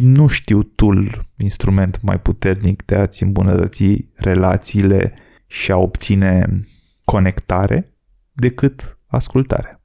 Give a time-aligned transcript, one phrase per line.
[0.00, 5.14] Nu știu tool, instrument mai puternic de a-ți îmbunătăți relațiile
[5.46, 6.60] și a obține
[7.04, 7.94] conectare
[8.32, 9.82] decât ascultare.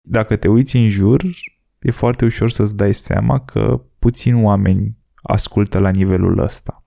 [0.00, 1.22] Dacă te uiți în jur,
[1.78, 6.84] e foarte ușor să-ți dai seama că puțini oameni ascultă la nivelul ăsta.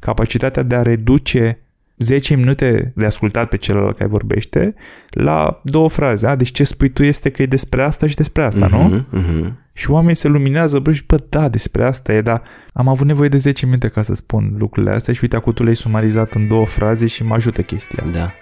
[0.00, 1.58] Capacitatea de a reduce
[1.96, 4.74] 10 minute de ascultat pe celălalt care vorbește
[5.10, 6.26] la două fraze.
[6.26, 9.06] A, deci ce spui tu este că e despre asta și despre asta, uh-huh, nu?
[9.12, 9.63] Uh-huh.
[9.76, 13.28] Și oamenii se luminează, bă, și bă, da, despre asta e, dar am avut nevoie
[13.28, 16.48] de 10 minute ca să spun lucrurile astea și uite, acum tu le-ai sumarizat în
[16.48, 18.18] două fraze și mă ajută chestia asta.
[18.18, 18.32] Da.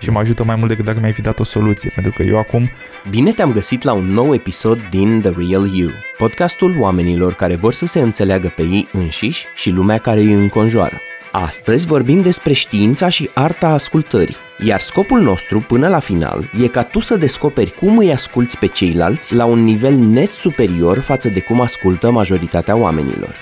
[0.00, 2.38] Și mă ajută mai mult decât dacă mi-ai fi dat o soluție, pentru că eu
[2.38, 2.70] acum...
[3.10, 7.72] Bine te-am găsit la un nou episod din The Real You, podcastul oamenilor care vor
[7.72, 10.96] să se înțeleagă pe ei înșiși și lumea care îi înconjoară.
[11.32, 16.82] Astăzi vorbim despre știința și arta ascultării, iar scopul nostru până la final e ca
[16.82, 21.40] tu să descoperi cum îi asculți pe ceilalți la un nivel net superior față de
[21.40, 23.36] cum ascultă majoritatea oamenilor.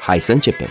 [0.00, 0.68] Hai să începem!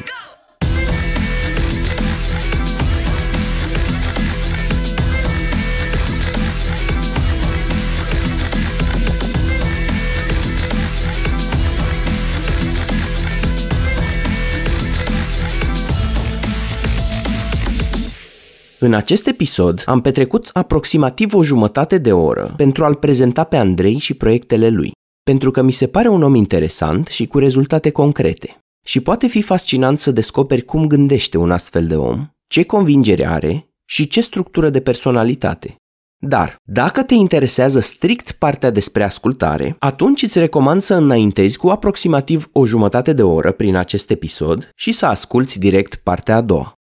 [18.83, 23.97] În acest episod am petrecut aproximativ o jumătate de oră pentru a-l prezenta pe Andrei
[23.97, 24.91] și proiectele lui,
[25.23, 28.57] pentru că mi se pare un om interesant și cu rezultate concrete.
[28.85, 33.67] Și poate fi fascinant să descoperi cum gândește un astfel de om, ce convingere are
[33.85, 35.75] și ce structură de personalitate.
[36.17, 42.49] Dar, dacă te interesează strict partea despre ascultare, atunci îți recomand să înaintezi cu aproximativ
[42.51, 46.75] o jumătate de oră prin acest episod și să asculți direct partea a doua.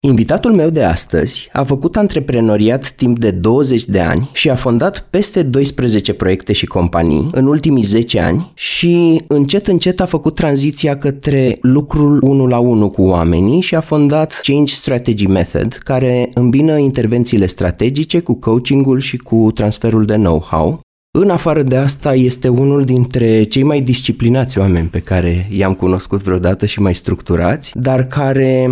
[0.00, 5.06] Invitatul meu de astăzi a făcut antreprenoriat timp de 20 de ani și a fondat
[5.10, 10.98] peste 12 proiecte și companii în ultimii 10 ani și încet încet a făcut tranziția
[10.98, 16.76] către lucrul 1 la 1 cu oamenii și a fondat Change Strategy Method, care îmbină
[16.76, 20.80] intervențiile strategice cu coachingul și cu transferul de know-how.
[21.18, 26.22] În afară de asta, este unul dintre cei mai disciplinați oameni pe care i-am cunoscut
[26.22, 28.70] vreodată și mai structurați, dar care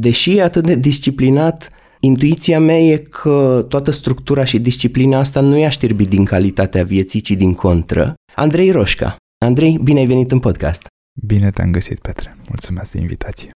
[0.00, 1.70] deși e atât de disciplinat,
[2.00, 7.20] intuiția mea e că toată structura și disciplina asta nu i-a știrbit din calitatea vieții,
[7.20, 8.14] ci din contră.
[8.34, 9.16] Andrei Roșca.
[9.44, 10.86] Andrei, bine ai venit în podcast.
[11.26, 12.36] Bine te-am găsit, Petre.
[12.48, 13.50] Mulțumesc de invitație.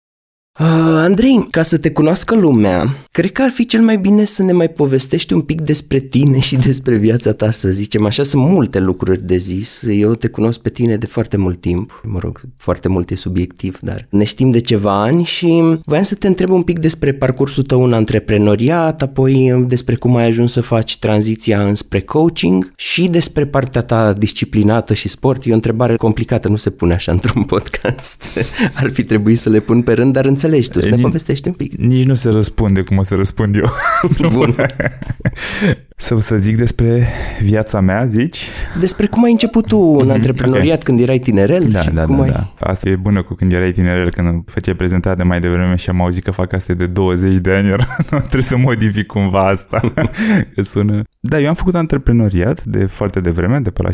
[0.59, 4.43] Uh, Andrei, ca să te cunoască lumea, cred că ar fi cel mai bine să
[4.43, 8.23] ne mai povestești un pic despre tine și despre viața ta, să zicem așa.
[8.23, 9.83] Sunt multe lucruri de zis.
[9.89, 12.01] Eu te cunosc pe tine de foarte mult timp.
[12.05, 16.15] Mă rog, foarte mult e subiectiv, dar ne știm de ceva ani și voiam să
[16.15, 20.61] te întreb un pic despre parcursul tău în antreprenoriat, apoi despre cum ai ajuns să
[20.61, 25.45] faci tranziția înspre coaching și despre partea ta disciplinată și sport.
[25.45, 28.23] E o întrebare complicată, nu se pune așa într-un podcast.
[28.73, 31.47] ar fi trebuit să le pun pe rând, dar înțeleg înțelegi tu, să ne povestești
[31.47, 31.73] un pic.
[31.77, 33.69] Nici nu se răspunde cum o să răspund eu.
[34.31, 34.55] Bun.
[36.01, 37.07] Să, să zic despre
[37.41, 38.47] viața mea, zici?
[38.79, 40.83] Despre cum ai început tu în mhm, antreprenoriat okay.
[40.83, 41.69] când erai tinerel?
[41.69, 42.29] Da, și da, cum da, ai...
[42.29, 42.53] da.
[42.59, 46.01] Asta e bună cu când erai tinerel, când făceai prezentarea de mai devreme și am
[46.01, 47.75] auzit că fac asta de 20 de ani,
[48.09, 49.79] trebuie să modific cumva asta,
[50.55, 51.03] că sună...
[51.19, 53.91] Da, eu am făcut antreprenoriat de foarte devreme, de pe la 17-18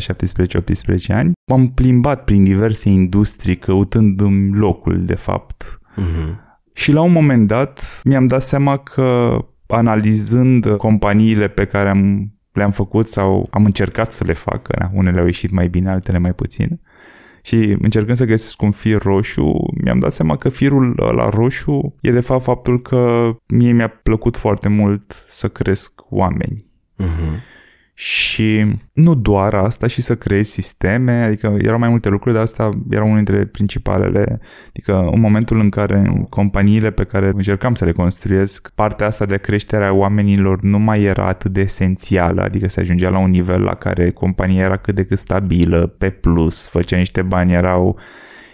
[1.08, 1.32] ani.
[1.50, 4.22] M-am plimbat prin diverse industrii căutând
[4.52, 5.80] locul, de fapt.
[5.96, 6.45] Uh-huh.
[6.76, 12.70] Și la un moment dat mi-am dat seama că analizând companiile pe care am, le-am
[12.70, 16.80] făcut sau am încercat să le fac, unele au ieșit mai bine, altele mai puțin,
[17.42, 19.52] și încercând să găsesc un fir roșu,
[19.84, 24.36] mi-am dat seama că firul la roșu e de fapt faptul că mie mi-a plăcut
[24.36, 26.64] foarte mult să cresc oameni.
[27.02, 27.55] Uh-huh.
[27.98, 32.70] Și nu doar asta, și să creezi sisteme, adică erau mai multe lucruri, dar asta
[32.90, 34.40] era unul dintre principalele.
[34.68, 39.36] Adică în momentul în care companiile pe care încercam să le construiesc, partea asta de
[39.36, 43.62] creștere a oamenilor nu mai era atât de esențială, adică se ajungea la un nivel
[43.62, 47.98] la care compania era cât de cât stabilă, pe plus, făcea niște bani, erau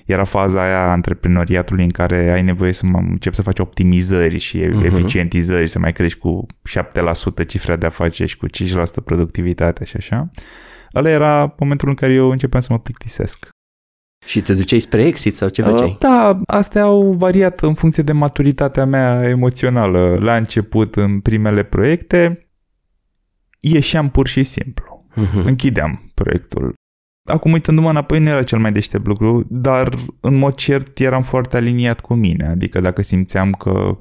[0.07, 4.59] era faza aia a antreprenoriatului în care ai nevoie să începi să faci optimizări și
[4.59, 4.85] uh-huh.
[4.85, 6.47] eficientizări, să mai crești cu
[7.43, 8.50] 7% cifra de afaceri și cu 5%
[9.05, 10.31] productivitatea și așa.
[10.94, 13.49] Ăla era momentul în care eu începeam să mă plictisesc.
[14.26, 15.88] Și te duceai spre exit sau ce făceai?
[15.88, 20.19] Uh, da, astea au variat în funcție de maturitatea mea emoțională.
[20.21, 22.49] La început, în primele proiecte,
[23.61, 25.06] ieșeam pur și simplu.
[25.11, 25.44] Uh-huh.
[25.44, 26.75] Închideam proiectul.
[27.25, 29.89] Acum uitându-mă înapoi nu era cel mai deștept lucru, dar
[30.21, 33.99] în mod cert eram foarte aliniat cu mine, adică dacă simțeam că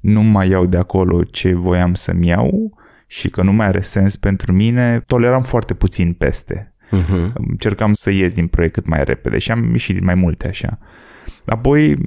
[0.00, 4.16] nu mai iau de acolo ce voiam să-mi iau și că nu mai are sens
[4.16, 6.74] pentru mine, toleram foarte puțin peste.
[6.90, 7.32] Mhm.
[7.34, 10.78] Încercam să ies din proiect cât mai repede și am ieșit din mai multe așa.
[11.46, 11.98] Apoi,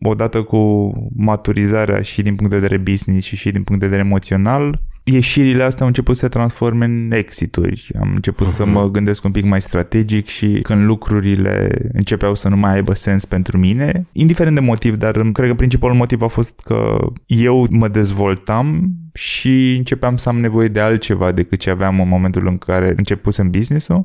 [0.00, 4.06] odată cu maturizarea și din punct de vedere business și și din punct de vedere
[4.06, 7.90] emoțional, ieșirile astea au început să se transforme în exituri.
[8.00, 12.56] Am început să mă gândesc un pic mai strategic și când lucrurile începeau să nu
[12.56, 16.60] mai aibă sens pentru mine, indiferent de motiv, dar cred că principalul motiv a fost
[16.64, 22.08] că eu mă dezvoltam și începeam să am nevoie de altceva decât ce aveam în
[22.08, 24.04] momentul în care începusem business-ul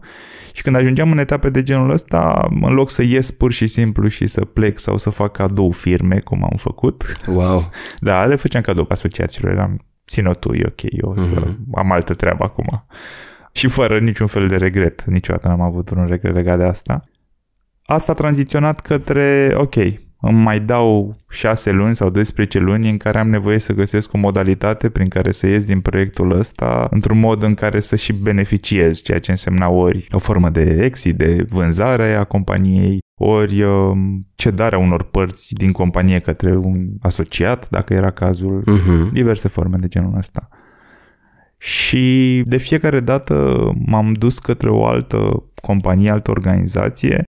[0.53, 4.07] și când ajungeam în etape de genul ăsta, în loc să ies pur și simplu
[4.07, 7.69] și să plec sau să fac cadou firme, cum am făcut, Wow.
[7.99, 11.77] da, le făceam cadou asociațiilor, eram țin-o tu, e ok, eu o să Mhm.
[11.77, 12.85] am altă treabă acum.
[13.51, 17.03] Și fără niciun fel de regret, niciodată n-am avut un regret legat de asta.
[17.85, 19.75] Asta a tranziționat către, ok,
[20.21, 24.17] îmi mai dau 6 luni sau 12 luni în care am nevoie să găsesc o
[24.17, 29.01] modalitate prin care să ies din proiectul ăsta într-un mod în care să și beneficiez,
[29.01, 34.77] ceea ce însemna ori o formă de exit, de vânzare a companiei, ori um, cedarea
[34.77, 39.13] unor părți din companie către un asociat, dacă era cazul, Mhm.
[39.13, 40.47] diverse forme de genul ăsta.
[41.57, 47.23] Și de fiecare dată m-am dus către o altă companie, altă organizație,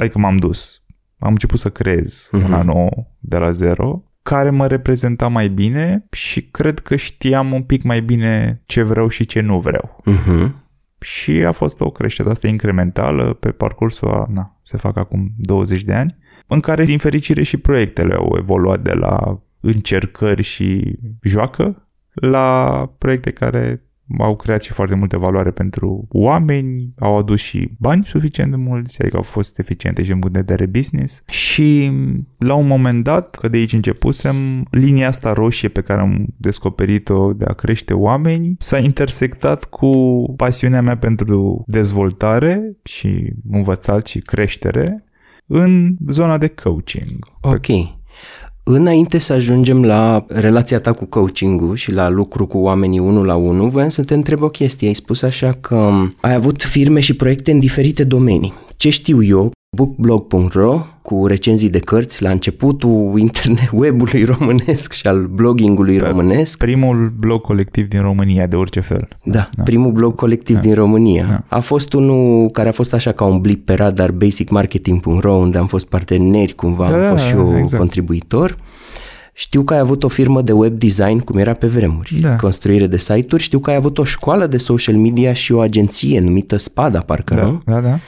[0.00, 0.82] adică m-am dus.
[1.20, 2.44] Am început să creez Mhm.
[2.44, 7.62] una nouă de la zero, care mă reprezenta mai bine și cred că știam un
[7.62, 10.00] pic mai bine ce vreau și ce nu vreau.
[10.04, 10.54] Mhm.
[11.00, 15.82] Și a fost o creștere asta incrementală pe parcursul a, na, se fac acum 20
[15.82, 21.88] de ani, în care, din fericire, și proiectele au evoluat de la încercări și joacă
[22.14, 23.82] la proiecte care
[24.18, 29.00] au creat și foarte multe valoare pentru oameni, au adus și bani suficient de mulți,
[29.00, 31.92] adică au fost eficiente și în punct de vedere business și
[32.38, 37.32] la un moment dat, că de aici începusem, linia asta roșie pe care am descoperit-o
[37.32, 39.90] de a crește oameni s-a intersectat cu
[40.36, 45.04] pasiunea mea pentru dezvoltare și învățat și creștere
[45.46, 47.26] în zona de coaching.
[47.40, 47.66] Ok.
[48.72, 53.34] Înainte să ajungem la relația ta cu coaching-ul și la lucru cu oamenii unul la
[53.34, 54.88] unul, voiam să te întreb o chestie.
[54.88, 55.90] Ai spus așa că
[56.20, 58.52] ai avut firme și proiecte în diferite domenii.
[58.76, 65.26] Ce știu eu, bookblog.ro cu recenzii de cărți la începutul internet webului românesc și al
[65.26, 66.58] bloggingului românesc.
[66.58, 69.08] Primul blog colectiv din România de orice fel.
[69.22, 71.26] Da, da, primul blog colectiv da, din România.
[71.28, 71.56] Da.
[71.56, 75.66] A fost unul care a fost așa ca un blip pe radar, basicmarketing.ro, unde am
[75.66, 77.78] fost parteneri cumva, Da, am fost și eu exact.
[77.78, 78.56] contribuitor.
[79.32, 82.36] Știu că ai avut o firmă de web design, cum era pe vremuri, Da.
[82.36, 83.42] construire de site-uri.
[83.42, 87.34] Știu că ai avut o școală de social media și o agenție numită Spada, parcă,
[87.34, 87.62] nu?
[87.64, 87.98] Da, da, da.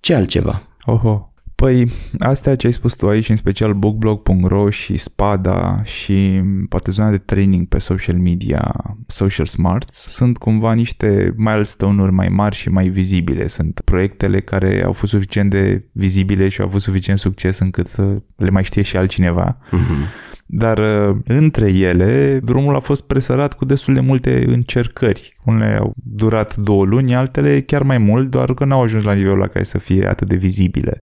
[0.00, 0.62] Ce altceva?
[0.84, 1.26] Oho.
[1.54, 7.10] Păi, astea ce ai spus tu aici, în special bookblog.ro și Spada și poate zona
[7.10, 8.72] de training pe social media,
[9.06, 13.46] Social Smarts, sunt cumva niște milestone-uri mai mari și mai vizibile.
[13.46, 18.22] Sunt proiectele care au fost suficient de vizibile și au avut suficient succes încât să
[18.36, 19.58] le mai știe și altcineva.
[19.66, 20.31] Mm-hmm.
[20.54, 25.34] Dar uh, între ele, drumul a fost presărat cu destul de multe încercări.
[25.44, 29.38] Unele au durat două luni, altele chiar mai mult, doar că n-au ajuns la nivelul
[29.38, 30.96] la care să fie atât de vizibile.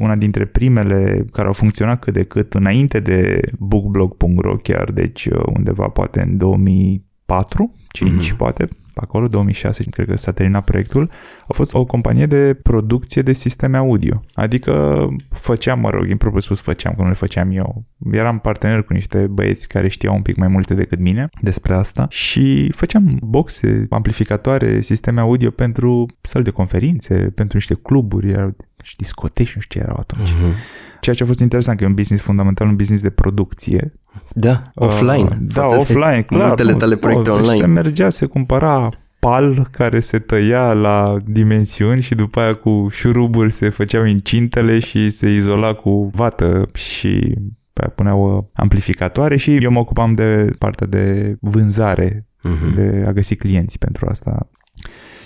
[0.00, 5.42] Una dintre primele care au funcționat cât de cât înainte de bookblog.ro chiar, deci uh,
[5.56, 8.36] undeva poate în 2004, 5 Mhm.
[8.36, 11.10] poate, acolo 2006 cred că s-a terminat proiectul,
[11.48, 14.24] a fost o companie de producție de sisteme audio.
[14.34, 17.84] Adică făceam, mă rog, impropriu spus făceam, că nu le făceam eu.
[18.12, 22.06] Eram partener cu niște băieți care știau un pic mai multe decât mine despre asta
[22.10, 28.96] și făceam boxe, amplificatoare, sisteme audio pentru săli de conferințe, pentru niște cluburi, erau și
[28.96, 30.28] discoteci, nu știu ce erau atunci.
[30.28, 31.00] Mm-hmm.
[31.00, 33.92] Ceea ce a fost interesant, că e un business fundamental, un business de producție.
[34.32, 35.22] Da, offline.
[35.22, 36.46] Uh, da, față de offline, clar.
[36.46, 37.60] Multele nu, tale proiecte nu, deci online.
[37.64, 43.50] Se mergea, se cumpăra pal care se tăia la dimensiuni și după aia cu șuruburi
[43.52, 47.34] se făceau incintele și se izola cu vată și
[47.72, 52.74] pe aia puneau uh, amplificatoare și eu mă ocupam de partea de vânzare, Mhm.
[52.74, 54.48] de a găsi clienți pentru asta.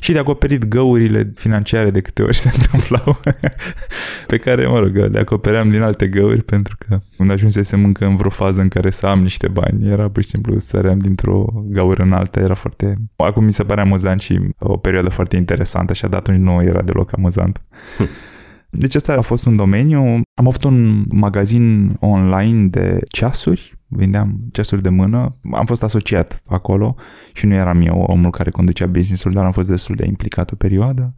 [0.01, 3.21] Și de acoperit găurile financiare de câte ori se întâmplau,
[4.27, 8.17] pe care, mă rog, le acopeream din alte găuri, pentru că când ajunsesem încă în
[8.17, 12.03] vreo fază în care să am niște bani, era pur și simplu săream dintr-o gaură
[12.03, 12.95] în alta, era foarte...
[13.17, 17.17] Acum mi se pare amuzant și o perioadă foarte interesantă și atunci nu era deloc
[17.17, 17.63] amuzant.
[18.71, 20.01] Deci asta a fost un domeniu.
[20.35, 25.37] Am avut un magazin online de ceasuri, vindeam ceasuri de mână.
[25.53, 26.95] Am fost asociat acolo
[27.33, 30.57] și nu eram eu omul care conducea businessul, dar am fost destul de implicat o
[30.57, 31.15] perioadă.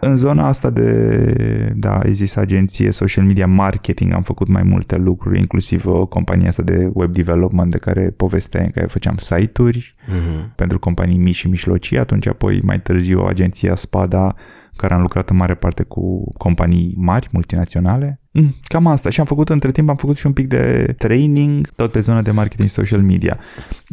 [0.00, 4.96] În zona asta de, da, ai zis agenție, social media marketing, am făcut mai multe
[4.96, 9.94] lucruri, inclusiv o companie asta de web development de care povesteam, în care făceam site-uri
[10.06, 10.54] Mhm.
[10.54, 14.34] pentru companii mici și mijlocii, atunci apoi mai târziu agenția Spada
[14.76, 18.20] care am lucrat în mare parte cu companii mari, multinaționale.
[18.30, 19.10] Mm, cam asta.
[19.10, 22.22] Și am făcut între timp, am făcut și un pic de training, tot pe zona
[22.22, 23.38] de marketing social media.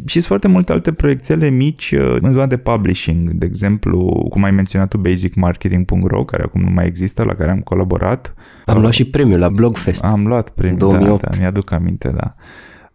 [0.06, 3.32] Și sunt foarte multe alte proiectele mici uh, în zona de publishing.
[3.32, 7.60] De exemplu, cum ai menționat tu, basicmarketing.ro, care acum nu mai există, la care am
[7.60, 8.34] colaborat.
[8.66, 10.04] Am luat și premiul la Blogfest.
[10.04, 11.20] Am luat premiul, 2008.
[11.22, 12.34] da, da mi-aduc aminte, da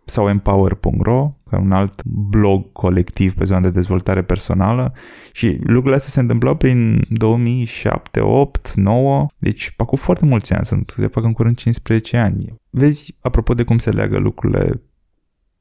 [0.10, 4.93] sau empower.ro, un alt blog colectiv pe zona de dezvoltare personală
[5.31, 10.93] și lucrurile astea se întâmplau prin 2007, 8, 9, deci acum foarte mulți ani, sunt,
[10.95, 12.55] se fac în curând 15 ani.
[12.69, 14.81] Vezi, apropo de cum se leagă lucrurile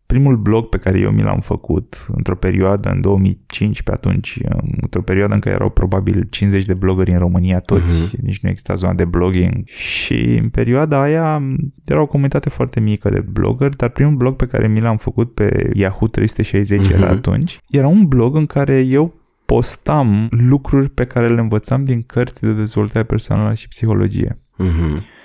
[0.07, 4.39] primul blog pe care eu mi l-am făcut într-o perioadă, în 2005 pe atunci,
[4.81, 8.21] într-o perioadă în care erau probabil 50 de blogări în România toți, uh-huh.
[8.21, 11.43] nici nu exista zona de blogging și în perioada aia
[11.85, 15.35] era o comunitate foarte mică de blogări, dar primul blog pe care mi l-am făcut
[15.35, 16.93] pe Yahoo 360 uh-huh.
[16.93, 19.15] era atunci, era un blog în care eu
[19.47, 24.39] postam lucruri pe care le învățam din cărți de dezvoltare personală și psihologie.
[24.59, 25.16] Uh-huh.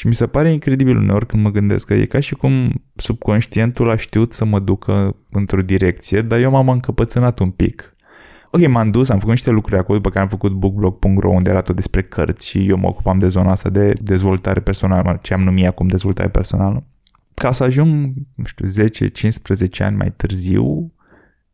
[0.00, 3.90] Și mi se pare incredibil uneori când mă gândesc că e ca și cum subconștientul
[3.90, 7.96] a știut să mă ducă într-o direcție, dar eu m-am încăpățânat un pic.
[8.50, 11.60] Ok, m-am dus, am făcut niște lucruri acolo, după care am făcut bookblog.ro unde era
[11.60, 15.42] tot despre cărți și eu mă ocupam de zona asta de dezvoltare personală, ce am
[15.42, 16.84] numit acum dezvoltare personală.
[17.34, 20.92] Ca să ajung, nu știu, 10-15 ani mai târziu,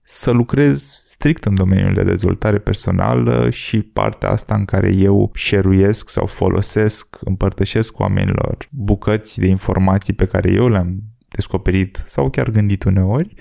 [0.03, 6.09] să lucrez strict în domeniul de dezvoltare personală și partea asta în care eu șeruiesc
[6.09, 12.85] sau folosesc, împărtășesc oamenilor bucăți de informații pe care eu le-am descoperit sau chiar gândit
[12.85, 13.35] uneori,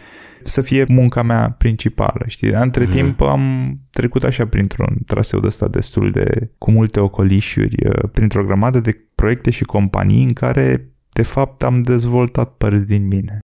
[0.44, 2.50] să fie munca mea principală, știi?
[2.50, 2.92] Între mm-hmm.
[2.92, 8.46] timp am trecut așa printr-un traseu de ăsta destul de, cu multe ocolișuri, uh, printr-o
[8.46, 13.40] grămadă de proiecte și companii în care de fapt am dezvoltat părți din mine.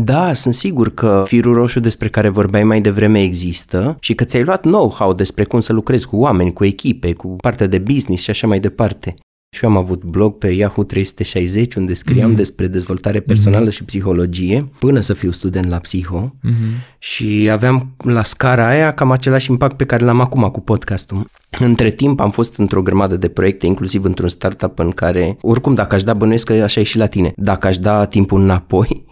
[0.00, 4.44] Da, sunt sigur că firul roșu despre care vorbeai mai devreme există și că ți-ai
[4.44, 8.30] luat know-how despre cum să lucrezi cu oameni, cu echipe, cu partea de business și
[8.30, 9.14] așa mai departe.
[9.56, 12.36] Și eu am avut blog pe Yahoo 360 unde scriam mm-hmm.
[12.36, 13.72] despre dezvoltare personală mm-hmm.
[13.72, 16.98] și psihologie până să fiu student la psiho mm-hmm.
[16.98, 21.30] și aveam la scara aia cam același impact pe care l-am acum cu podcastul.
[21.58, 25.94] Între timp am fost într-o grămadă de proiecte, inclusiv într-un startup în care, oricum dacă
[25.94, 29.04] aș da bănuiesc că așa e și la tine, dacă aș da timpul înapoi,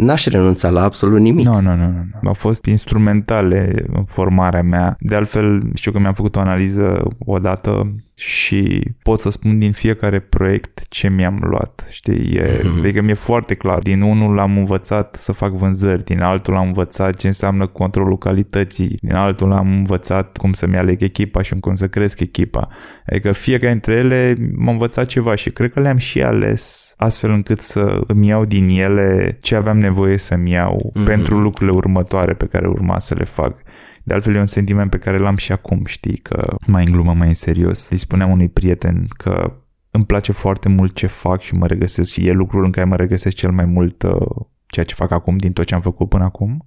[0.00, 1.46] N-aș renunța la absolut nimic.
[1.46, 2.28] Nu, nu, nu, nu.
[2.28, 4.96] Au fost instrumentale în formarea mea.
[5.00, 10.18] De altfel, știu că mi-am făcut o analiză odată și pot să spun din fiecare
[10.18, 11.86] proiect ce mi-am luat.
[11.90, 12.36] Știi?
[12.36, 12.78] E, mm-hmm.
[12.78, 13.78] Adică mi-e foarte clar.
[13.78, 18.96] Din unul am învățat să fac vânzări, din altul am învățat ce înseamnă controlul calității,
[19.00, 22.68] din altul am învățat cum să-mi aleg echipa și cum să cresc echipa.
[23.06, 27.60] Adică fiecare dintre ele m-a învățat ceva și cred că le-am și ales astfel încât
[27.60, 31.04] să îmi iau din ele ce aveam nevoie să-mi iau mm-hmm.
[31.04, 33.56] pentru lucrurile următoare pe care urma să le fac.
[34.02, 37.14] De altfel e un sentiment pe care l-am și acum, știi, că mai în glumă,
[37.14, 37.88] mai în serios.
[37.88, 39.52] Îi spuneam unui prieten că
[39.90, 42.96] îmi place foarte mult ce fac și mă regăsesc și e lucrul în care mă
[42.96, 46.24] regăsesc cel mai mult uh, ceea ce fac acum din tot ce am făcut până
[46.24, 46.66] acum.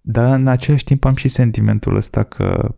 [0.00, 2.74] Dar în același timp am și sentimentul ăsta că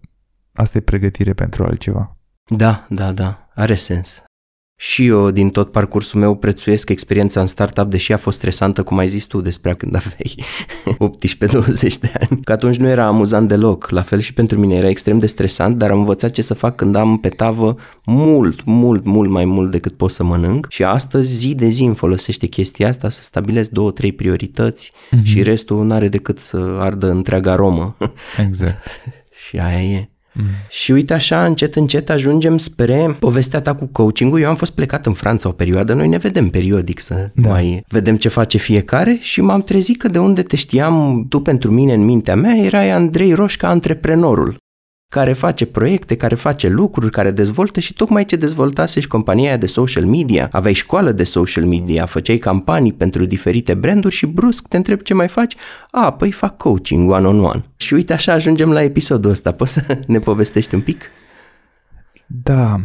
[0.52, 2.16] asta e pregătire pentru altceva.
[2.44, 4.22] Da, da, da, are sens.
[4.82, 8.98] Și eu, din tot parcursul meu, prețuiesc experiența în startup, deși a fost stresantă, cum
[8.98, 10.34] ai zis tu, despre când aveai
[11.88, 12.40] 18-20 de ani.
[12.44, 13.90] Că atunci nu era amuzant deloc.
[13.90, 16.76] La fel și pentru mine era extrem de stresant, dar am învățat ce să fac
[16.76, 20.66] când am pe tavă mult, mult, mult mai mult decât pot să mănânc.
[20.68, 25.22] Și astăzi, zi de zi, îmi folosește chestia asta să stabilesc două, trei priorități mm-hmm.
[25.22, 27.96] și restul nu are decât să ardă întreaga romă.
[28.36, 28.86] Exact.
[29.46, 30.09] și aia e.
[30.32, 30.44] Mm.
[30.68, 35.06] Și uite așa, încet, încet ajungem spre povestea ta cu coaching Eu am fost plecat
[35.06, 37.48] în Franța o perioadă, noi ne vedem periodic să da.
[37.48, 41.70] mai vedem ce face fiecare și m-am trezit că de unde te știam tu pentru
[41.70, 44.56] mine în mintea mea erai Andrei Roșca, antreprenorul
[45.10, 49.66] care face proiecte, care face lucruri, care dezvoltă și tocmai ce dezvoltase și compania de
[49.66, 50.48] social media.
[50.52, 55.14] Aveai școală de social media, făceai campanii pentru diferite branduri și brusc te întreb ce
[55.14, 55.54] mai faci?
[55.90, 57.64] A, păi fac coaching one-on-one.
[57.76, 59.52] Și uite așa ajungem la episodul ăsta.
[59.52, 61.02] Poți să ne povestești un pic?
[62.26, 62.80] Da,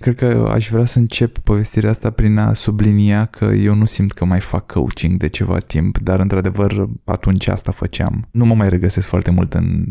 [0.00, 4.12] cred că aș vrea să încep povestirea asta prin a sublinia că eu nu simt
[4.12, 8.28] că mai fac coaching de ceva timp, dar într-adevăr atunci asta făceam.
[8.30, 9.84] Nu mă mai regăsesc foarte mult în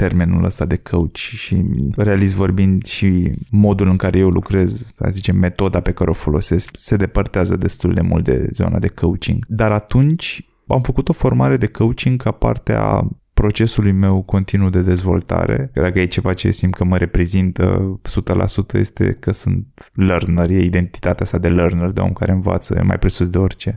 [0.00, 1.64] termenul ăsta de coach și
[1.96, 6.70] realist vorbind și modul în care eu lucrez, să zicem, metoda pe care o folosesc
[6.72, 9.44] se depărtează destul de mult de zona de coaching.
[9.48, 14.82] Dar atunci am făcut o formare de coaching ca parte a procesului meu continuu de
[14.82, 15.70] dezvoltare.
[15.74, 18.00] Dacă e ceva ce simt că mă reprezintă
[18.74, 22.82] 100% este că sunt learner, e identitatea asta de learner, de om care învață, e
[22.82, 23.74] mai presus de orice.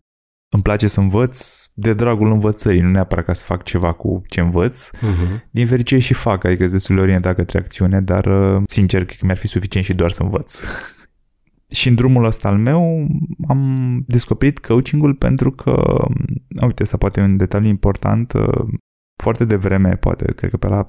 [0.54, 4.40] Îmi place să învăț de dragul învățării, nu neapărat ca să fac ceva cu ce
[4.40, 4.90] învăț.
[4.90, 5.40] Uh-huh.
[5.50, 9.18] Din fericire și fac, adică sunt destul de orientat către acțiune, dar uh, sincer cred
[9.18, 10.60] că mi-ar fi suficient și doar să învăț.
[11.78, 13.06] și în drumul ăsta al meu
[13.48, 16.04] am descoperit coachingul pentru că,
[16.60, 18.64] uite, asta poate e un detaliu important, uh,
[19.22, 20.84] foarte devreme, poate, cred că pe la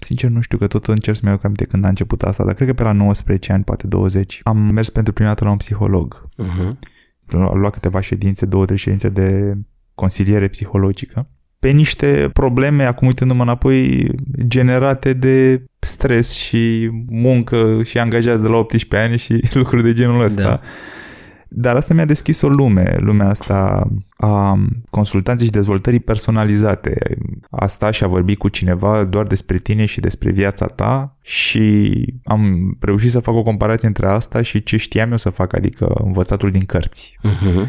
[0.00, 2.68] Sincer, nu știu că tot încerc să-mi iau aminte când a început asta, dar cred
[2.68, 6.28] că pe la 19 ani, poate 20, am mers pentru prima dată la un psiholog.
[6.42, 6.95] Uh-huh.
[7.32, 9.54] Am luat câteva ședințe, două, trei ședințe de
[9.94, 11.28] consiliere psihologică
[11.58, 14.08] pe niște probleme, acum uitându-mă înapoi,
[14.46, 20.24] generate de stres și muncă și angajați de la 18 ani și lucruri de genul
[20.24, 20.42] ăsta.
[20.42, 20.60] Da.
[21.48, 24.58] Dar asta mi-a deschis o lume, lumea asta a
[24.90, 27.18] consultanței și dezvoltării personalizate.
[27.50, 31.92] Asta și a vorbit cu cineva doar despre tine și despre viața ta și
[32.24, 35.86] am reușit să fac o comparație între asta și ce știam eu să fac, adică
[36.04, 37.18] învățatul din cărți.
[37.24, 37.68] Uh-huh.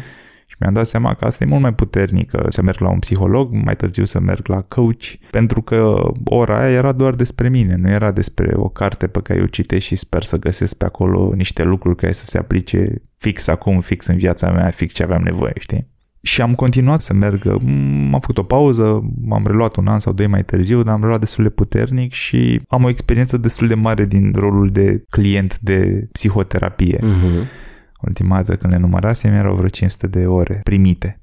[0.58, 3.52] Și mi-am dat seama că asta e mult mai puternică să merg la un psiholog,
[3.52, 7.88] mai târziu să merg la coach, pentru că ora aia era doar despre mine, nu
[7.88, 11.62] era despre o carte pe care eu citesc și sper să găsesc pe acolo niște
[11.62, 15.52] lucruri care să se aplice fix acum, fix în viața mea, fix ce aveam nevoie,
[15.58, 15.86] știi?
[16.22, 20.26] Și am continuat să merg, am făcut o pauză, m-am reluat un an sau doi
[20.26, 24.04] mai târziu, dar am reluat destul de puternic și am o experiență destul de mare
[24.04, 26.98] din rolul de client de psihoterapie.
[26.98, 27.66] Uh-huh
[28.00, 31.20] Ultima dată când le numărasem erau vreo 500 de ore primite.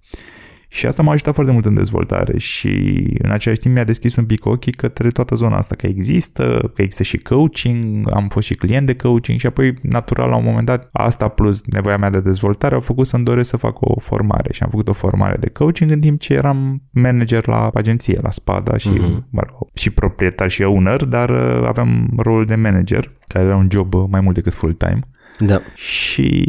[0.76, 2.70] Și asta m-a ajutat foarte mult în dezvoltare și
[3.18, 6.82] în același timp mi-a deschis un pic ochii către toată zona asta, că există, că
[6.82, 10.66] există și coaching, am fost și client de coaching și apoi, natural, la un moment
[10.66, 14.54] dat, asta plus nevoia mea de dezvoltare au făcut să-mi doresc să fac o formare
[14.54, 18.32] și am făcut o formare de coaching în timp ce eram manager la agenție, la
[18.32, 19.30] Spada și, uh-huh.
[19.30, 23.68] mă rog, și proprietar și owner, dar uh, aveam rolul de manager, care era un
[23.72, 25.00] job mai mult decât full-time.
[25.40, 25.62] Da.
[25.74, 26.48] Și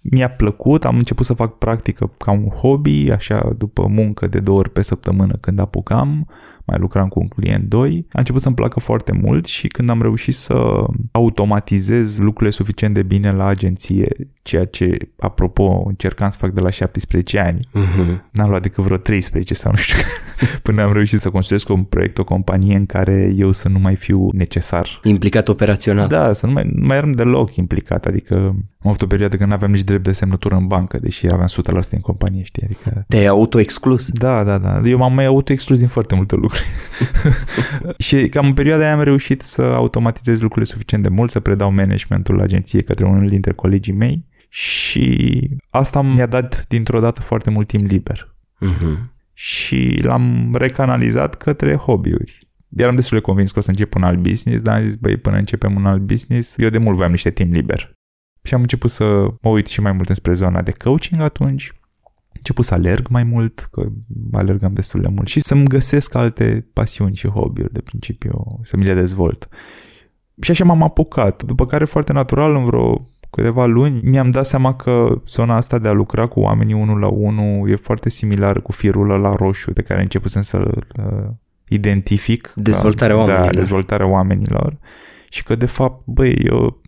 [0.00, 4.58] mi-a plăcut, am început să fac practică ca un hobby, așa după muncă de două
[4.58, 6.28] ori pe săptămână când apucam,
[6.64, 10.02] mai lucram cu un client 2, a început să-mi placă foarte mult și când am
[10.02, 14.08] reușit să automatizez lucrurile suficient de bine la agenție,
[14.42, 18.20] ceea ce, apropo, încercam să fac de la 17 ani, uh-huh.
[18.30, 19.98] n-am luat decât vreo 13 sau nu știu,
[20.62, 23.96] până am reușit să construiesc un proiect, o companie în care eu să nu mai
[23.96, 25.00] fiu necesar.
[25.02, 26.08] Implicat operațional.
[26.08, 29.48] Da, să nu mai, nu mai eram deloc implicat, adică am avut o perioadă când
[29.48, 31.48] nu aveam nici drept de semnătură în bancă, deși aveam
[31.86, 33.04] 100% în companie, știi, adică...
[33.08, 34.08] Te-ai auto-exclus.
[34.08, 34.80] Da, da, da.
[34.84, 36.64] Eu m-am mai auto-exclus din foarte multe lucruri.
[38.06, 41.72] și cam în perioada aia am reușit să automatizez lucrurile suficient de mult, să predau
[41.72, 47.66] managementul agenției către unul dintre colegii mei și asta mi-a dat dintr-o dată foarte mult
[47.66, 48.34] timp liber.
[48.60, 49.12] Uh-huh.
[49.32, 52.38] Și l-am recanalizat către hobby-uri.
[52.76, 55.16] Eram destul de convins că o să încep un alt business, dar am zis, băi,
[55.16, 57.94] până începem un alt business, eu de mult voiam niște timp liber.
[58.46, 59.04] Și am început să
[59.40, 61.72] mă uit și mai mult înspre zona de coaching atunci
[62.44, 63.86] început să alerg mai mult, că
[64.32, 68.84] alergăm destul de mult și să-mi găsesc alte pasiuni și hobby-uri de principiu, să mi
[68.84, 69.48] le dezvolt.
[70.40, 74.74] Și așa m-am apucat, după care foarte natural în vreo câteva luni mi-am dat seama
[74.76, 78.72] că zona asta de a lucra cu oamenii unul la unul e foarte similară cu
[78.72, 81.30] firul la roșu de care începusem să-l uh,
[81.68, 82.52] identific.
[82.54, 83.50] Dezvoltarea ca, oamenilor.
[83.50, 84.78] Da, dezvoltarea oamenilor.
[85.28, 86.82] Și că de fapt, băi, eu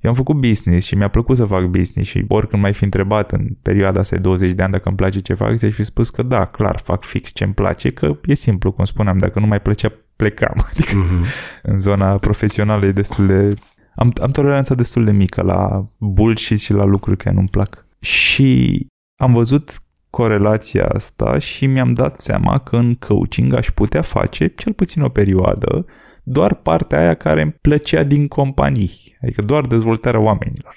[0.00, 3.32] eu am făcut business și mi-a plăcut să fac business și oricând mai fi întrebat
[3.32, 6.10] în perioada asta de 20 de ani dacă îmi place ce fac, ți-aș fi spus
[6.10, 9.46] că da, clar, fac fix ce îmi place, că e simplu, cum spuneam, dacă nu
[9.46, 10.64] mai plăcea, plecam.
[10.70, 11.62] Adică uh-huh.
[11.62, 13.54] în zona profesională e destul de...
[13.94, 17.86] Am, am toleranța destul de mică la bullshit și la lucruri care nu-mi plac.
[18.00, 18.80] Și
[19.16, 19.80] am văzut
[20.10, 25.08] corelația asta și mi-am dat seama că în coaching aș putea face, cel puțin o
[25.08, 25.86] perioadă,
[26.28, 30.76] doar partea aia care îmi plăcea din companii, adică doar dezvoltarea oamenilor.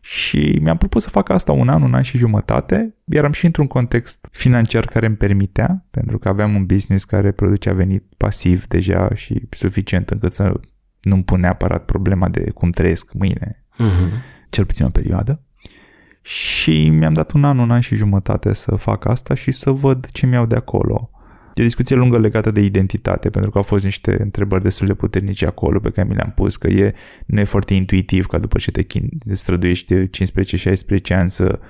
[0.00, 2.96] Și mi-am propus să fac asta un an, un an și jumătate.
[3.04, 7.72] Eram și într-un context financiar care îmi permitea, pentru că aveam un business care producea
[7.72, 10.60] venit pasiv deja și suficient încât să
[11.00, 14.12] nu-mi pun neapărat problema de cum trăiesc mâine, uh-huh.
[14.50, 15.42] cel puțin o perioadă.
[16.22, 20.06] Și mi-am dat un an, un an și jumătate să fac asta și să văd
[20.10, 21.10] ce mi-au de acolo.
[21.54, 24.94] E o discuție lungă legată de identitate, pentru că au fost niște întrebări destul de
[24.94, 26.94] puternice acolo pe care mi le-am pus, că e,
[27.26, 28.84] nu e foarte intuitiv ca după ce te
[29.32, 30.08] străduiești 15-16
[31.08, 31.60] ani să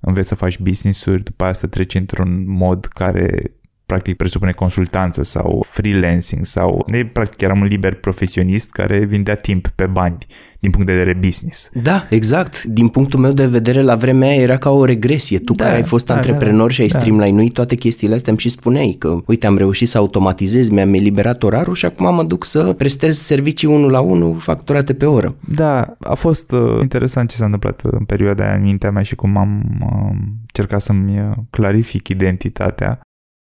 [0.00, 3.52] înveți să faci business-uri, după aia să treci într-un mod care
[3.86, 9.68] practic presupune consultanță sau freelancing sau ne, practic eram un liber profesionist care vindea timp
[9.68, 10.16] pe bani
[10.62, 11.70] din punct de vedere business.
[11.82, 12.62] Da, exact.
[12.62, 15.38] Din punctul meu de vedere, la vremea aia era ca o regresie.
[15.38, 16.98] Tu da, care ai fost da, antreprenor da, și ai da.
[16.98, 21.42] streamline-uit toate chestiile astea, îmi și spuneai că, uite, am reușit să automatizez, mi-am eliberat
[21.42, 25.34] orarul și acum mă duc să prestez servicii unul la unul facturate pe oră.
[25.48, 29.14] Da, a fost uh, interesant ce s-a întâmplat în perioada aia în mintea mea și
[29.14, 33.00] cum am uh, încercat să-mi clarific identitatea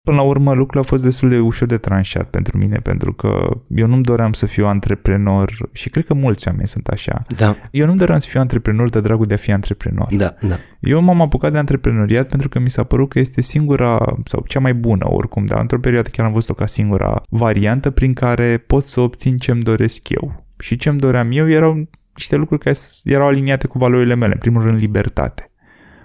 [0.04, 3.60] Până la urmă, lucrurile au fost destul de ușor de tranșat pentru mine, pentru că
[3.68, 7.22] eu nu-mi doream să fiu antreprenor și cred că mulți oameni sunt așa.
[7.36, 7.56] Da.
[7.70, 10.14] Eu nu-mi doream să fiu antreprenor de dragul de a fi antreprenor.
[10.16, 10.56] Da, da.
[10.80, 14.60] Eu m-am apucat de antreprenoriat pentru că mi s-a părut că este singura sau cea
[14.60, 18.86] mai bună oricum, dar într-o perioadă chiar am văzut-o ca singura variantă prin care pot
[18.86, 20.46] să obțin ce-mi doresc eu.
[20.58, 24.62] Și ce-mi doream eu erau niște lucruri care erau aliniate cu valorile mele, în primul
[24.62, 25.50] rând libertate.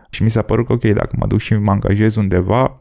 [0.09, 2.79] Și mi s-a părut că, ok, dacă mă duc și mă angajez undeva,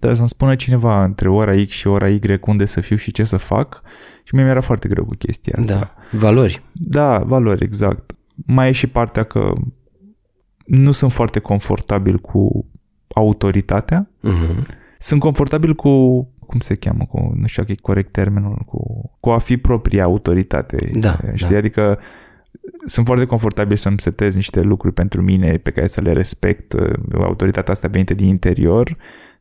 [0.00, 3.24] Trebuie să-mi spună cineva între ora X și ora Y unde să fiu și ce
[3.24, 3.82] să fac
[4.24, 5.74] și mie mi-era foarte greu cu chestia asta.
[5.74, 6.62] Da, valori.
[6.72, 8.12] Da, valori, exact.
[8.46, 9.52] Mai e și partea că
[10.64, 12.66] nu sunt foarte confortabil cu
[13.14, 14.10] autoritatea.
[14.10, 14.62] Uh-huh.
[14.98, 19.30] Sunt confortabil cu, cum se cheamă, cu, nu știu dacă e corect termenul, cu, cu
[19.30, 20.90] a fi propria autoritate.
[20.94, 21.50] Da, știi?
[21.50, 21.56] da.
[21.56, 21.98] Adică
[22.84, 26.74] sunt foarte confortabil să-mi setez niște lucruri pentru mine pe care să le respect.
[27.14, 28.96] Autoritatea asta venită din interior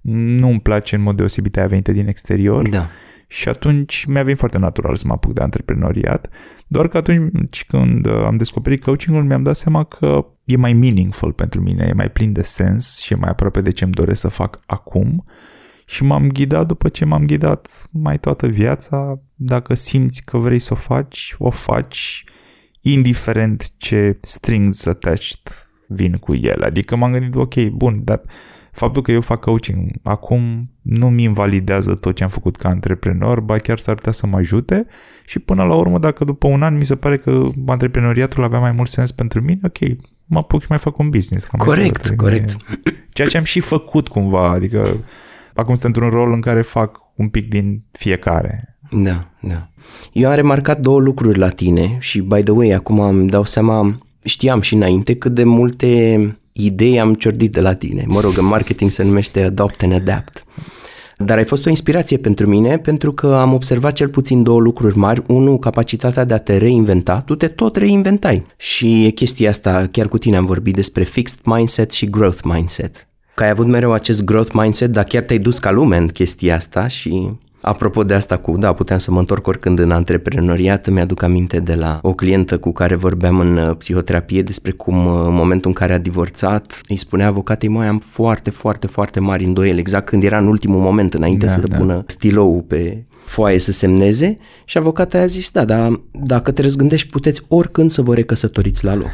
[0.09, 2.69] nu îmi place în mod deosebit aia venite din exterior.
[2.69, 2.87] Da.
[3.27, 6.29] Și atunci mi-a venit foarte natural să mă apuc de antreprenoriat,
[6.67, 11.61] doar că atunci când am descoperit coaching-ul mi-am dat seama că e mai meaningful pentru
[11.61, 14.27] mine, e mai plin de sens și e mai aproape de ce îmi doresc să
[14.27, 15.25] fac acum
[15.85, 19.21] și m-am ghidat după ce m-am ghidat mai toată viața.
[19.35, 22.23] Dacă simți că vrei să o faci, o faci
[22.81, 26.63] indiferent ce strings attached vin cu el.
[26.63, 28.21] Adică m-am gândit, ok, bun, dar
[28.79, 33.39] faptul că eu fac coaching acum nu mi invalidează tot ce am făcut ca antreprenor,
[33.39, 34.85] ba chiar s-ar putea să mă ajute
[35.25, 38.71] și până la urmă, dacă după un an mi se pare că antreprenoriatul avea mai
[38.71, 41.47] mult sens pentru mine, ok, mă apuc și mai fac un business.
[41.47, 42.57] Corect, mai corect.
[43.13, 45.05] Ceea ce am și făcut cumva, adică
[45.53, 48.77] acum sunt într-un rol în care fac un pic din fiecare.
[48.91, 49.69] Da, da.
[50.11, 53.97] Eu am remarcat două lucruri la tine și, by the way, acum îmi dau seama,
[54.23, 56.21] știam și înainte cât de multe
[56.65, 58.03] idei am ciordit de la tine.
[58.07, 60.43] Mă rog, în marketing se numește Adopt and Adapt.
[61.17, 64.97] Dar ai fost o inspirație pentru mine pentru că am observat cel puțin două lucruri
[64.97, 65.23] mari.
[65.27, 67.21] Unu, capacitatea de a te reinventa.
[67.21, 68.45] Tu te tot reinventai.
[68.57, 73.07] Și e chestia asta, chiar cu tine am vorbit despre fixed mindset și growth mindset.
[73.35, 76.55] Că ai avut mereu acest growth mindset, dar chiar te-ai dus ca lume în chestia
[76.55, 77.29] asta și
[77.61, 81.75] Apropo de asta cu, da, puteam să mă întorc oricând în antreprenoriat, mi-aduc aminte de
[81.75, 85.75] la o clientă cu care vorbeam în uh, psihoterapie despre cum uh, în momentul în
[85.75, 90.23] care a divorțat, îi spunea avocatei, mai am foarte, foarte, foarte mari îndoieli, exact când
[90.23, 91.77] era în ultimul moment, înainte da, să da.
[91.77, 97.09] pună stilou pe foaie să semneze și avocata a zis, da, dar dacă te răzgândești,
[97.09, 99.11] puteți oricând să vă recăsătoriți la loc.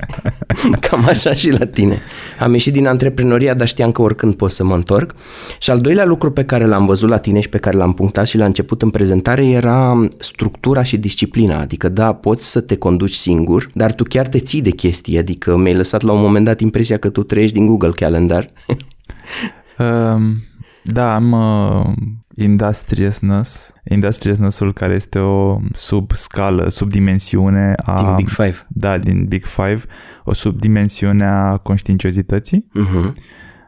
[0.88, 1.98] Cam așa și la tine.
[2.38, 5.14] Am ieșit din antreprenoria, dar știam că oricând pot să mă întorc.
[5.58, 8.26] Și al doilea lucru pe care l-am văzut la tine și pe care l-am punctat
[8.26, 11.60] și la început în prezentare era structura și disciplina.
[11.60, 15.18] Adică da, poți să te conduci singur, dar tu chiar te ții de chestii.
[15.18, 18.50] Adică mi-ai lăsat la un moment dat impresia că tu trăiești din Google Calendar.
[19.78, 20.42] um,
[20.82, 21.92] da, am uh,
[22.36, 28.02] industriousness, industriousness-ul care este o subscală, subdimensiune a...
[28.02, 28.66] Din Big Five.
[28.68, 29.82] Da, din Big Five,
[30.24, 32.68] o subdimensiune a conștiinciozității.
[32.70, 33.12] Uh-huh.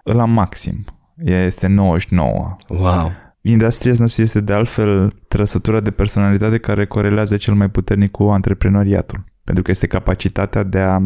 [0.03, 0.85] La maxim.
[1.17, 2.57] Este 99.
[2.69, 3.13] Wow.
[3.41, 9.25] Industriousness este de altfel trăsătura de personalitate care corelează cel mai puternic cu antreprenoriatul.
[9.45, 10.99] Pentru că este capacitatea de a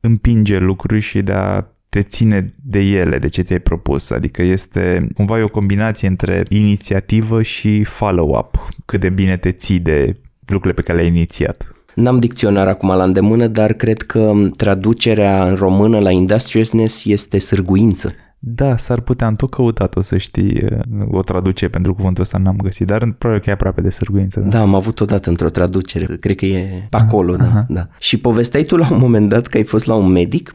[0.00, 1.64] împinge lucruri și de a
[1.96, 4.10] te ține de ele, de ce ți-ai propus.
[4.10, 8.68] Adică este cumva o combinație între inițiativă și follow-up.
[8.84, 11.74] Cât de bine te ții de lucrurile pe care le-ai inițiat.
[11.94, 18.12] N-am dicționar acum la îndemână, dar cred că traducerea în română la industriousness este sârguință.
[18.38, 20.64] Da, s-ar putea, am tot căutat, o să știi,
[21.10, 24.40] o traduce pentru cuvântul ăsta n-am găsit, dar probabil că e aproape de sârguință.
[24.40, 27.66] Da, da am avut odată într-o traducere, cred că e acolo, aha, da, aha.
[27.68, 27.88] da.
[27.98, 30.54] Și povesteai tu la un moment dat că ai fost la un medic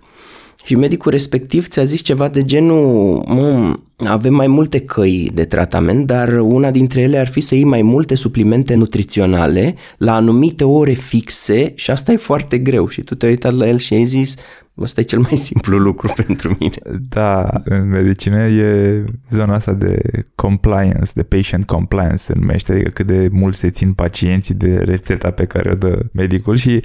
[0.64, 6.06] și medicul respectiv ți-a zis ceva de genul, mă, avem mai multe căi de tratament,
[6.06, 10.94] dar una dintre ele ar fi să iei mai multe suplimente nutriționale la anumite ore
[10.94, 12.88] fixe și asta e foarte greu.
[12.88, 14.36] Și tu te-ai uitat la el și ai zis,
[14.76, 17.00] Asta e cel mai simplu lucru pentru mine.
[17.10, 20.02] Da, în medicină e zona asta de
[20.36, 25.32] compliance, de patient compliance se numește, adică cât de mult se țin pacienții de rețeta
[25.32, 26.84] pe care o dă medicul și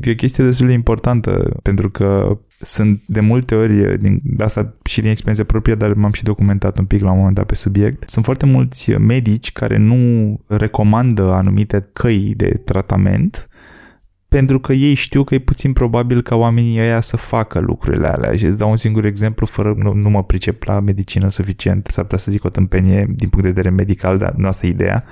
[0.00, 5.00] e o chestie destul de importantă pentru că sunt de multe ori, din asta și
[5.00, 8.10] din experiență proprie, dar m-am și documentat un pic la un moment dat pe subiect,
[8.10, 13.48] sunt foarte mulți medici care nu recomandă anumite căi de tratament
[14.34, 18.36] pentru că ei știu că e puțin probabil ca oamenii ăia să facă lucrurile alea.
[18.36, 22.04] Și îți dau un singur exemplu, fără nu, nu mă pricep la medicină suficient, s-ar
[22.04, 25.04] putea să zic o tâmpenie din punct de vedere medical, dar nu asta e ideea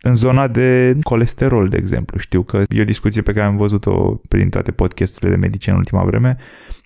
[0.00, 2.18] în zona de colesterol, de exemplu.
[2.18, 5.80] Știu că e o discuție pe care am văzut-o prin toate podcasturile de medicină în
[5.80, 6.36] ultima vreme,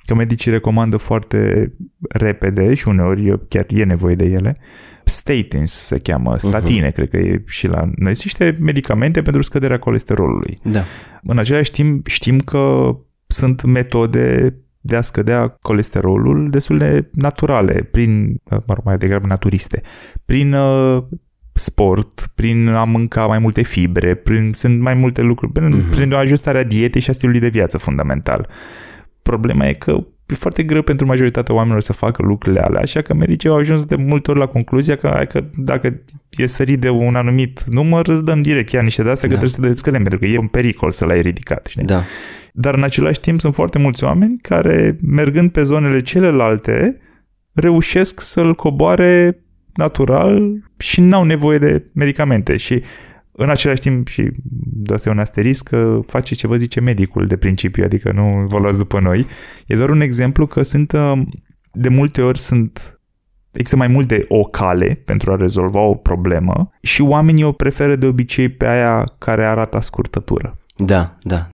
[0.04, 1.72] că medicii recomandă foarte
[2.08, 4.56] repede și uneori chiar e nevoie de ele,
[5.04, 6.94] statins se cheamă, statine, uh-huh.
[6.94, 10.58] cred că e și la noi, sunt niște medicamente pentru scăderea colesterolului.
[10.62, 10.82] Da.
[11.22, 12.96] În același timp știm că
[13.26, 19.82] sunt metode de a scădea colesterolul destul de naturale, prin, mă rog, mai degrabă naturiste,
[20.24, 21.02] prin uh,
[21.60, 25.90] sport, prin a mânca mai multe fibre, prin, sunt mai multe lucruri, prin, uh-huh.
[25.90, 28.48] prin o ajustare a dietei și a stilului de viață fundamental.
[29.22, 33.14] Problema e că e foarte greu pentru majoritatea oamenilor să facă lucrurile alea, așa că
[33.14, 37.14] medicii au ajuns de multe ori la concluzia că, că dacă e sărit de un
[37.14, 39.34] anumit număr, îți dăm direct ia niște de astea da.
[39.34, 41.66] că trebuie să le scădem, pentru că e un pericol să l-ai ridicat.
[41.66, 41.84] Știi?
[41.84, 42.02] Da.
[42.52, 47.00] Dar în același timp sunt foarte mulți oameni care, mergând pe zonele celelalte,
[47.52, 52.56] reușesc să-l coboare natural și n-au nevoie de medicamente.
[52.56, 52.82] Și
[53.32, 54.30] în același timp, și
[54.72, 58.46] de asta e un asterisc, că face ce vă zice medicul de principiu, adică nu
[58.48, 59.26] vă luați după noi.
[59.66, 61.20] E doar un exemplu că sunt, uh,
[61.72, 63.00] de multe ori sunt
[63.52, 67.96] Există mai mult de o cale pentru a rezolva o problemă și oamenii o preferă
[67.96, 70.58] de obicei pe aia care arată scurtătură.
[70.76, 71.48] Da, da.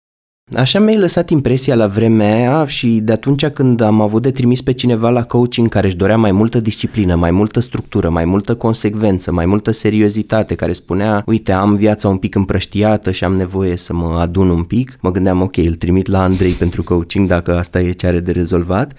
[0.54, 4.62] Așa mi-ai lăsat impresia la vremea aia și de atunci când am avut de trimis
[4.62, 8.54] pe cineva la coaching care își dorea mai multă disciplină, mai multă structură, mai multă
[8.54, 13.76] consecvență, mai multă seriozitate, care spunea, uite, am viața un pic împrăștiată și am nevoie
[13.76, 17.58] să mă adun un pic, mă gândeam, ok, îl trimit la Andrei pentru coaching dacă
[17.58, 18.92] asta e ce are de rezolvat.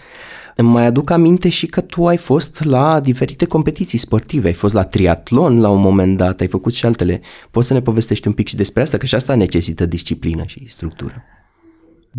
[0.56, 4.74] Îmi mai aduc aminte și că tu ai fost la diferite competiții sportive, ai fost
[4.74, 7.22] la triatlon la un moment dat, ai făcut și altele.
[7.52, 10.64] Poți să ne povestești un pic și despre asta, că și asta necesită disciplină și
[10.68, 11.26] structură.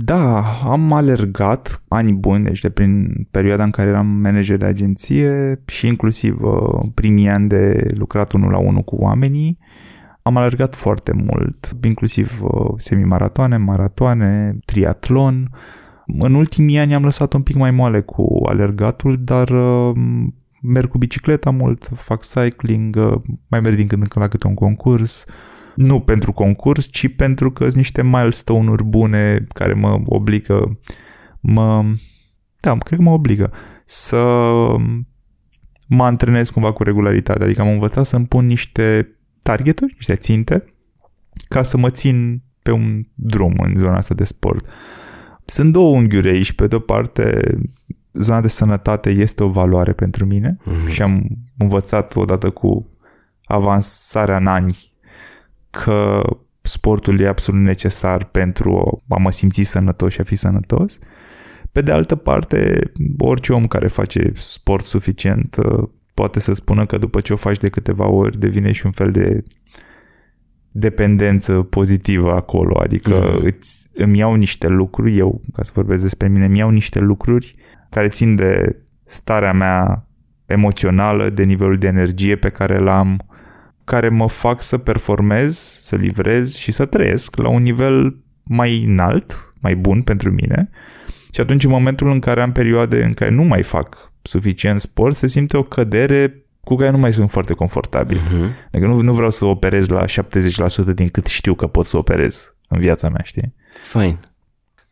[0.00, 5.62] Da, am alergat ani buni, deci de prin perioada în care eram manager de agenție
[5.66, 9.58] și inclusiv uh, primii ani de lucrat unul la unul cu oamenii.
[10.22, 15.50] Am alergat foarte mult, inclusiv uh, semimaratoane, maratoane, triatlon.
[16.06, 19.96] În ultimii ani am lăsat un pic mai moale cu alergatul, dar uh,
[20.62, 22.96] merg cu bicicleta mult, fac cycling,
[23.48, 25.24] mai merg din când în când la câte un concurs,
[25.78, 30.78] nu pentru concurs, ci pentru că sunt niște milestone-uri bune care mă obligă,
[31.40, 31.84] mă,
[32.60, 33.52] da, cred că mă obligă
[33.84, 34.24] să
[35.88, 37.44] mă antrenez cumva cu regularitate.
[37.44, 40.64] Adică am învățat să-mi pun niște targeturi, niște ținte,
[41.48, 44.66] ca să mă țin pe un drum în zona asta de sport.
[45.44, 46.52] Sunt două unghiuri aici.
[46.52, 47.40] Pe de-o parte,
[48.12, 50.90] zona de sănătate este o valoare pentru mine mm-hmm.
[50.92, 51.26] și am
[51.58, 52.90] învățat odată cu
[53.44, 54.96] avansarea în ani
[55.70, 56.22] că
[56.60, 60.98] sportul e absolut necesar pentru a mă simți sănătos și a fi sănătos.
[61.72, 62.80] Pe de altă parte,
[63.18, 67.58] orice om care face sport suficient uh, poate să spună că după ce o faci
[67.58, 69.44] de câteva ori devine și un fel de
[70.70, 73.44] dependență pozitivă acolo, adică mm.
[73.44, 77.54] îți, îmi iau niște lucruri, eu, ca să vorbesc despre mine, îmi iau niște lucruri
[77.90, 80.06] care țin de starea mea
[80.46, 83.27] emoțională, de nivelul de energie pe care îl am,
[83.88, 89.52] care mă fac să performez, să livrez și să trăiesc la un nivel mai înalt,
[89.60, 90.70] mai bun pentru mine.
[91.32, 95.14] Și atunci în momentul în care am perioade în care nu mai fac suficient sport,
[95.14, 98.18] se simte o cădere cu care nu mai sunt foarte confortabil.
[98.18, 98.66] Uh-huh.
[98.72, 102.56] Adică nu, nu vreau să operez la 70% din cât știu că pot să operez
[102.68, 103.54] în viața mea, știi?
[103.90, 104.20] Fine.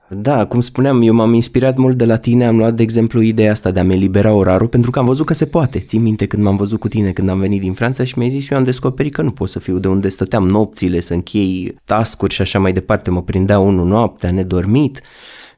[0.09, 3.51] Da, cum spuneam, eu m-am inspirat mult de la tine, am luat de exemplu ideea
[3.51, 5.79] asta de a-mi elibera orarul, pentru că am văzut că se poate.
[5.79, 8.43] Țin minte când m-am văzut cu tine când am venit din Franța și mi-ai zis
[8.43, 11.79] și eu am descoperit că nu pot să fiu de unde stăteam nopțile, să închei
[11.85, 13.11] tascuri și așa mai departe.
[13.11, 15.01] Mă prindea unul noaptea, nedormit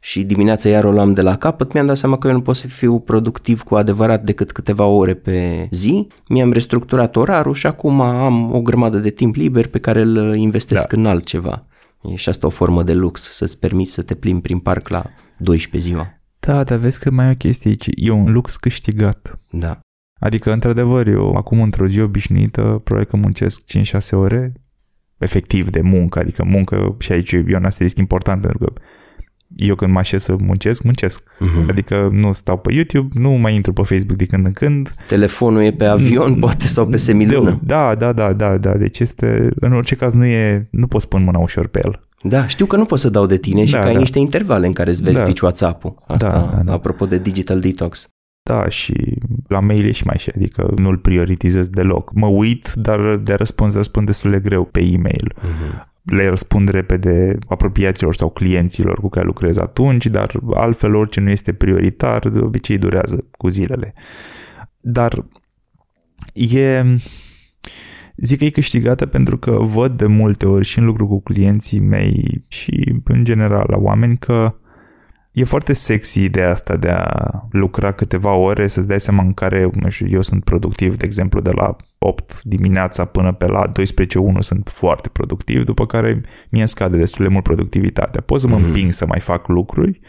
[0.00, 2.56] și dimineața iar o luam de la capăt, mi-am dat seama că eu nu pot
[2.56, 6.06] să fiu productiv cu adevărat decât câteva ore pe zi.
[6.28, 10.92] Mi-am restructurat orarul și acum am o grămadă de timp liber pe care îl investesc
[10.92, 11.00] da.
[11.00, 11.62] în altceva.
[12.02, 15.04] E și asta o formă de lux, să-ți permiți să te plimbi prin parc la
[15.38, 16.12] 12 ziua.
[16.38, 17.88] Da, dar vezi că mai e o chestie aici.
[17.94, 19.38] E un lux câștigat.
[19.50, 19.78] Da.
[20.20, 24.52] Adică, într-adevăr, eu acum într-o zi obișnuită, probabil că muncesc 5-6 ore
[25.18, 28.72] efectiv de muncă, adică muncă și aici e un asterisc important pentru că
[29.56, 31.22] eu când mă așez să muncesc, muncesc.
[31.22, 31.68] Uh-huh.
[31.68, 34.94] Adică nu stau pe YouTube, nu mai intru pe Facebook de când în când.
[35.08, 36.38] Telefonul e pe avion, mm.
[36.38, 37.60] poate, sau pe semilună.
[37.62, 38.72] Da, da, da, da, da.
[38.74, 42.08] Deci este, în orice caz, nu e, nu poți pune mâna ușor pe el.
[42.22, 43.98] Da, știu că nu poți să dau de tine și da, că ai da.
[43.98, 45.46] niște intervale în care îți verifici da.
[45.46, 45.94] WhatsApp-ul.
[46.06, 46.72] Asta, da, da, da.
[46.72, 48.08] apropo de digital detox.
[48.42, 52.12] Da, și la mail e și mai și, adică nu-l prioritizez deloc.
[52.14, 55.34] Mă uit, dar de răspuns răspund destul de greu pe e-mail.
[55.36, 61.30] Uh-huh le răspund repede apropiaților sau clienților cu care lucrez atunci, dar altfel orice nu
[61.30, 63.92] este prioritar, de obicei durează cu zilele.
[64.80, 65.24] Dar
[66.32, 66.84] e...
[68.16, 71.80] Zic că e câștigată pentru că văd de multe ori și în lucru cu clienții
[71.80, 74.54] mei și în general la oameni că
[75.38, 77.12] E foarte sexy ideea asta de a
[77.50, 81.40] lucra câteva ore, să-ți dai seama în care, nu știu, eu sunt productiv, de exemplu,
[81.40, 86.68] de la 8 dimineața până pe la 12.1 sunt foarte productiv, după care mie îmi
[86.68, 88.20] scade destul de mult productivitatea.
[88.20, 88.64] Pot să mă mm-hmm.
[88.64, 90.00] împing să mai fac lucruri,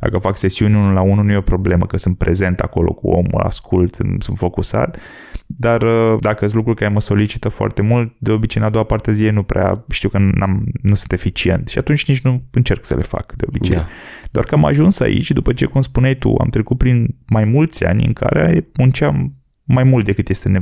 [0.00, 3.08] dacă fac sesiuni unul la unul nu e o problemă că sunt prezent acolo cu
[3.08, 4.98] omul, ascult, sunt focusat,
[5.46, 8.84] dar uh, dacă sunt lucruri care mă solicită foarte mult, de obicei în a doua
[8.84, 12.84] parte zi nu prea știu că n-am, nu sunt eficient și atunci nici nu încerc
[12.84, 13.76] să le fac de obicei.
[13.76, 13.86] Da.
[14.30, 17.84] Doar că am ajuns aici după ce, cum spuneai tu, am trecut prin mai mulți
[17.84, 20.60] ani în care munceam mai mult decât este ne...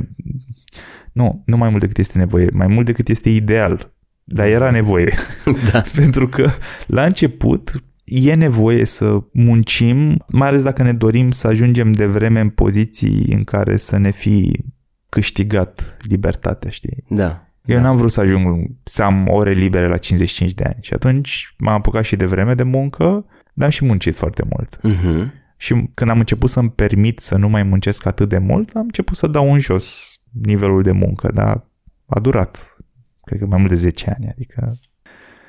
[1.11, 3.93] Nu, nu mai mult decât este nevoie, mai mult decât este ideal.
[4.23, 5.13] Dar era nevoie.
[5.71, 5.83] Da.
[6.01, 6.49] Pentru că
[6.87, 12.39] la început e nevoie să muncim, mai ales dacă ne dorim să ajungem de vreme
[12.39, 14.63] în poziții în care să ne fi
[15.09, 17.03] câștigat libertatea, știi?
[17.09, 17.47] Da.
[17.65, 17.81] Eu da.
[17.81, 21.73] n-am vrut să ajung să am ore libere la 55 de ani și atunci m-am
[21.73, 24.77] apucat și de vreme de muncă, dar am și muncit foarte mult.
[24.77, 25.43] Uh-huh.
[25.57, 29.15] Și când am început să-mi permit să nu mai muncesc atât de mult, am început
[29.15, 31.67] să dau un jos nivelul de muncă, dar
[32.05, 32.77] a durat,
[33.23, 34.79] cred că mai mult de 10 ani, adică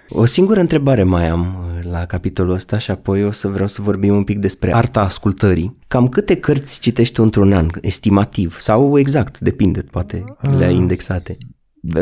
[0.09, 3.83] o singură întrebare mai am uh, la capitolul ăsta și apoi o să vreau să
[3.83, 5.79] vorbim un pic despre arta ascultării.
[5.89, 8.59] Cam câte cărți citești într-un an, estimativ?
[8.61, 10.77] Sau exact, depinde, poate le-ai ah.
[10.77, 11.37] indexate.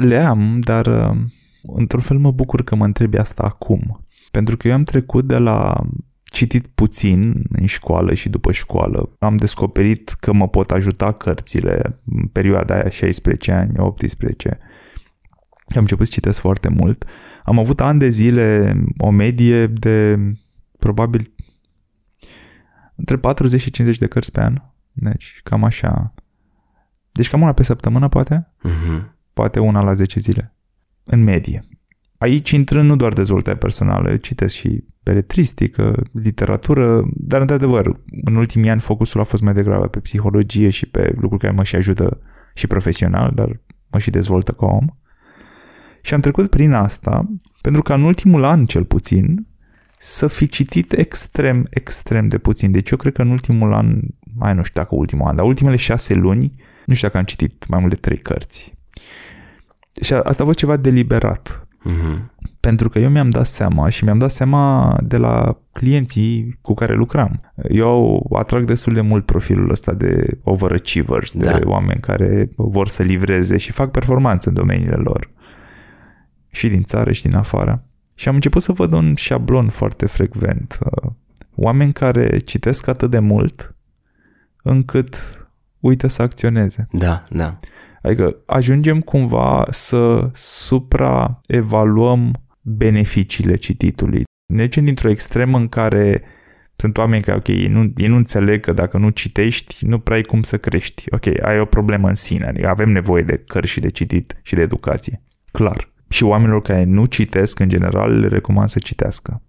[0.01, 1.17] Le am, dar uh,
[1.63, 4.07] într-un fel mă bucur că mă întrebi asta acum.
[4.31, 5.87] Pentru că eu am trecut de la
[6.25, 9.17] citit puțin în școală și după școală.
[9.19, 14.59] Am descoperit că mă pot ajuta cărțile în perioada aia 16 ani, 18
[15.67, 17.05] am început să citesc foarte mult.
[17.45, 20.19] Am avut ani de zile o medie de
[20.79, 21.35] probabil
[22.95, 24.63] între 40 și 50 de cărți pe an.
[24.93, 26.15] Deci cam așa.
[27.13, 28.53] Deci cam una pe săptămână poate?
[28.69, 29.03] Uh-huh.
[29.33, 30.57] Poate una la 10 zile.
[31.05, 31.65] În medie.
[32.19, 38.81] Aici intrând nu doar dezvoltare personală, citesc și peletristică, literatură, dar într-adevăr, în ultimii ani
[38.81, 42.21] focusul a fost mai degrabă pe psihologie și pe lucruri care mă și ajută
[42.55, 44.87] și profesional, dar mă și dezvoltă ca om.
[46.05, 47.29] Și am trecut prin asta
[47.61, 49.47] pentru că în ultimul an, cel puțin,
[49.99, 52.73] să fi citit extrem, extrem de puțin.
[52.73, 54.01] Deci eu cred că în ultimul an,
[54.37, 56.51] mai nu știu dacă ultimul an, dar ultimele șase luni,
[56.87, 58.75] nu știu dacă am citit mai mult de trei cărți.
[60.01, 61.69] Și asta a fost ceva deliberat.
[61.87, 62.33] Uh-huh.
[62.61, 66.95] Pentru că eu mi-am dat seama și mi-am dat seama de la clienții cu care
[66.95, 67.41] lucram.
[67.69, 71.59] Eu atrag destul de mult profilul ăsta de overachievers, de da.
[71.65, 75.33] oameni care vor să livreze și fac performanță în domeniile lor
[76.55, 77.85] și din țară și din afară.
[78.15, 80.79] Și am început să văd un șablon foarte frecvent.
[80.81, 81.11] Uh,
[81.55, 83.75] oameni care citesc atât de mult
[84.63, 85.17] încât
[85.81, 86.87] uită să acționeze.
[86.91, 87.57] Da, da.
[88.03, 94.23] Adică ajungem cumva să supraevaluăm beneficiile cititului.
[94.53, 96.23] Ne ducem dintr-o extremă în care
[96.77, 100.17] sunt oameni care, ok, ei nu, ei nu înțeleg că dacă nu citești, nu prea
[100.17, 101.05] ai cum să crești.
[101.11, 104.55] Ok, ai o problemă în sine, adică avem nevoie de cărți și de citit și
[104.55, 105.23] de educație.
[105.53, 109.43] Clar și oamenilor care nu citesc, în general, le recomand să citească.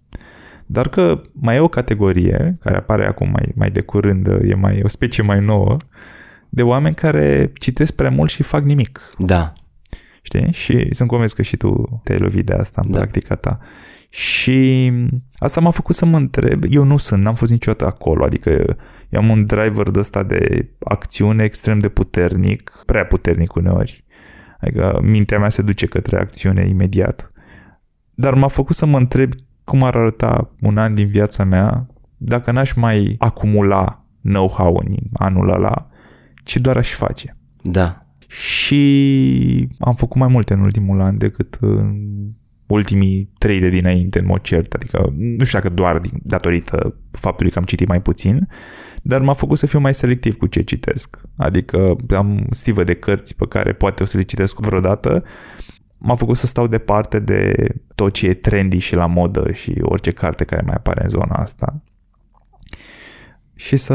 [0.66, 4.80] Dar că mai e o categorie, care apare acum mai, mai de curând, e mai
[4.84, 5.76] o specie mai nouă,
[6.48, 9.00] de oameni care citesc prea mult și fac nimic.
[9.18, 9.52] Da.
[10.22, 10.52] Știi?
[10.52, 12.98] Și sunt convins că și tu te-ai lovit de asta în da.
[12.98, 13.58] practica ta.
[14.08, 14.92] Și
[15.38, 18.76] asta m-a făcut să mă întreb, eu nu sunt, n-am fost niciodată acolo, adică
[19.08, 24.04] eu am un driver de ăsta de acțiune extrem de puternic, prea puternic uneori,
[24.66, 27.28] Adică mintea mea se duce către acțiune imediat.
[28.14, 29.32] Dar m-a făcut să mă întreb
[29.64, 35.48] cum ar arăta un an din viața mea dacă n-aș mai acumula know-how în anul
[35.48, 35.88] ăla,
[36.44, 37.36] ci doar aș face.
[37.62, 38.06] Da.
[38.26, 41.96] Și am făcut mai multe în ultimul an decât în
[42.66, 44.72] ultimii trei de dinainte, în mod cert.
[44.72, 48.48] Adică nu știu dacă doar datorită faptului că am citit mai puțin,
[49.02, 51.20] dar m-a făcut să fiu mai selectiv cu ce citesc.
[51.36, 55.24] Adică am stivă de cărți pe care poate o să le citesc vreodată,
[55.98, 57.54] m-a făcut să stau departe de
[57.94, 61.34] tot ce e trendy și la modă și orice carte care mai apare în zona
[61.34, 61.82] asta
[63.54, 63.94] și să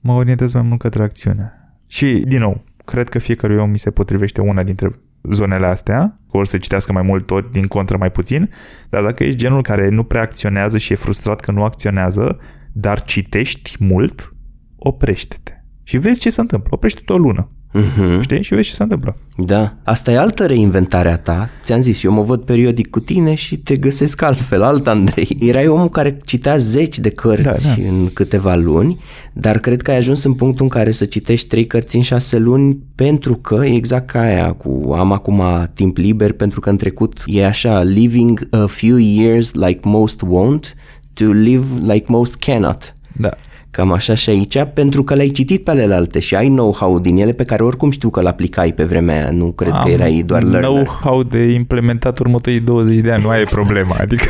[0.00, 1.52] mă orientez mai mult către acțiune.
[1.86, 4.90] Și, din nou, cred că fiecare om mi se potrivește una dintre
[5.30, 8.50] zonele astea, ori să citească mai mult, ori din contră mai puțin,
[8.88, 12.38] dar dacă ești genul care nu prea acționează și e frustrat că nu acționează,
[12.72, 14.32] dar citești mult,
[14.76, 15.53] oprește-te.
[15.84, 16.68] Și vezi ce se întâmplă.
[16.72, 17.48] Oprește-te o lună.
[17.74, 18.20] Uh-huh.
[18.20, 18.42] Știi?
[18.42, 19.16] Și vezi ce se întâmplă.
[19.36, 19.74] Da.
[19.84, 21.48] Asta e altă reinventare a ta.
[21.64, 25.36] Ți-am zis, eu mă văd periodic cu tine și te găsesc altfel, alt Andrei.
[25.48, 27.88] Erai omul care citea zeci de cărți da, da.
[27.88, 28.98] în câteva luni,
[29.32, 32.38] dar cred că ai ajuns în punctul în care să citești trei cărți în șase
[32.38, 35.42] luni pentru că, exact ca aia cu am acum
[35.74, 40.74] timp liber, pentru că în trecut e așa, living a few years like most won't,
[41.12, 42.94] to live like most cannot.
[43.16, 43.30] Da.
[43.74, 47.32] Cam așa și aici, pentru că le-ai citit pe alelalte și ai know-how din ele
[47.32, 50.42] pe care oricum știu că l-aplicai pe vremea aia, nu cred Am că erai doar
[50.42, 50.70] learner.
[50.70, 53.96] know-how de implementat următorii 20 de ani, nu aia e problema.
[53.98, 54.24] Adică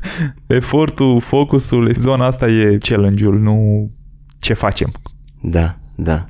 [0.46, 3.88] efortul, focusul, zona asta e challenge-ul, nu
[4.38, 4.92] ce facem.
[5.42, 6.26] Da, da.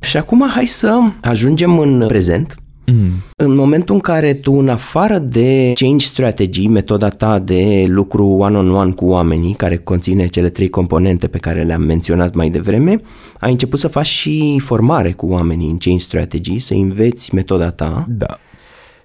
[0.00, 2.54] Și acum hai să ajungem în prezent.
[2.92, 3.22] Mm.
[3.36, 8.92] În momentul în care tu, în afară de change strategy, metoda ta de lucru one-on-one
[8.92, 13.00] cu oamenii, care conține cele trei componente pe care le-am menționat mai devreme,
[13.40, 18.06] ai început să faci și formare cu oamenii în change strategy, să înveți metoda ta
[18.08, 18.38] Da.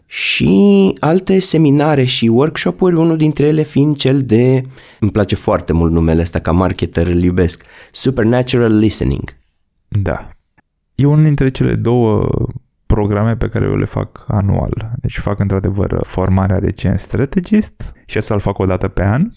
[0.06, 4.64] și alte seminare și workshop-uri, unul dintre ele fiind cel de,
[5.00, 9.36] îmi place foarte mult numele ăsta ca marketer, îl iubesc, Supernatural Listening.
[9.88, 10.30] Da.
[10.96, 12.30] E unul dintre cele două
[12.94, 14.92] programe pe care eu le fac anual.
[15.02, 19.30] Deci fac într-adevăr formarea de Change Strategist și asta îl fac o dată pe an,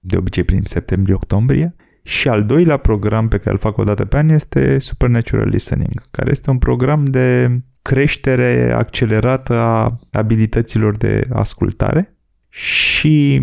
[0.00, 1.74] de obicei prin septembrie-octombrie.
[2.02, 6.00] Și al doilea program pe care îl fac o dată pe an este Supernatural Listening,
[6.10, 12.16] care este un program de creștere accelerată a abilităților de ascultare
[12.48, 13.42] și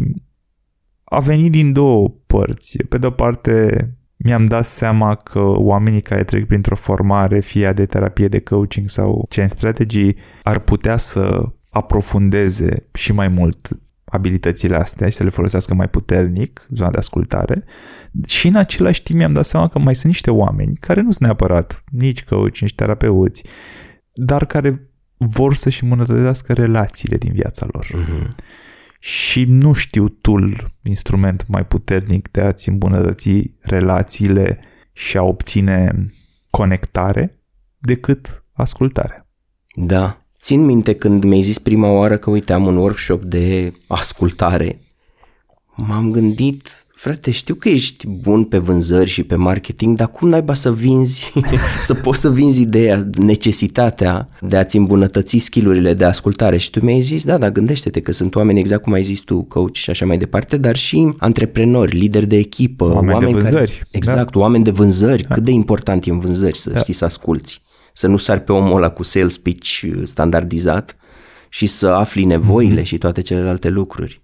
[1.04, 2.78] a venit din două părți.
[2.78, 3.88] Pe de o parte,
[4.24, 9.26] mi-am dat seama că oamenii care trec printr-o formare, fie de terapie de coaching sau
[9.30, 10.14] change strategy,
[10.44, 13.70] ar putea să aprofundeze și mai mult
[14.06, 17.64] abilitățile astea și să le folosească mai puternic, zona de ascultare.
[18.28, 21.24] Și în același timp mi-am dat seama că mai sunt niște oameni care nu sunt
[21.24, 23.44] neapărat nici coach, nici terapeuți,
[24.14, 27.86] dar care vor să-și îmbunătățească relațiile din viața lor.
[27.86, 28.28] Mm-hmm.
[29.06, 33.30] Și nu știu tool, instrument mai puternic de a-ți îmbunătăți
[33.60, 34.60] relațiile
[34.94, 36.06] și a obține
[36.50, 37.40] conectare
[37.78, 39.28] decât ascultare.
[39.76, 40.22] Da.
[40.40, 44.80] Țin minte când mi-ai zis prima oară că uite am un workshop de ascultare,
[45.76, 50.54] m-am gândit, frate, știu că ești bun pe vânzări și pe marketing, dar cum naiba
[50.54, 51.32] să vinzi,
[51.82, 57.02] să poți să vinzi ideea, necesitatea de a-ți îmbunătăți skillurile de ascultare și tu mi-ai
[57.02, 60.06] zis, da, da, gândește-te că sunt oameni exact cum ai zis tu, coach și așa
[60.06, 64.40] mai departe, dar și antreprenori, lideri de echipă, Oameni de vânzări, Care, exact, da.
[64.40, 66.80] oameni de vânzări, cât de important e în vânzări să da.
[66.80, 67.62] știi să asculți
[67.94, 70.96] să nu sari pe omul ăla cu sales pitch standardizat
[71.50, 72.86] și să afli nevoile mm-hmm.
[72.86, 74.22] și toate celelalte lucruri.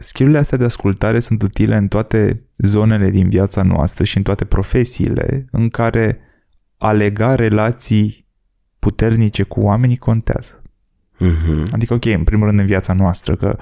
[0.00, 4.44] Skillurile astea de ascultare sunt utile în toate zonele din viața noastră și în toate
[4.44, 6.18] profesiile în care
[6.78, 8.26] a lega relații
[8.78, 10.62] puternice cu oamenii contează.
[11.20, 11.72] Mm-hmm.
[11.72, 13.56] Adică, ok, în primul rând în viața noastră, că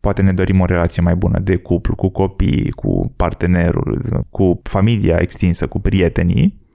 [0.00, 5.16] poate ne dorim o relație mai bună de cuplu, cu copii, cu partenerul, cu familia
[5.20, 6.66] extinsă, cu prietenii,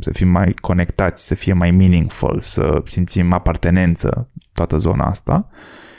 [0.00, 5.48] să fim mai conectați, să fie mai meaningful, să simțim apartenență, toată zona asta.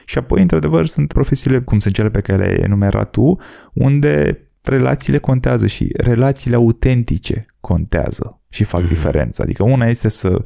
[0.05, 3.37] Și apoi, într-adevăr, sunt profesiile, cum sunt cele pe care le-ai enumerat tu,
[3.73, 8.87] unde relațiile contează și relațiile autentice contează și fac mm-hmm.
[8.87, 9.43] diferența.
[9.43, 10.41] Adică una este să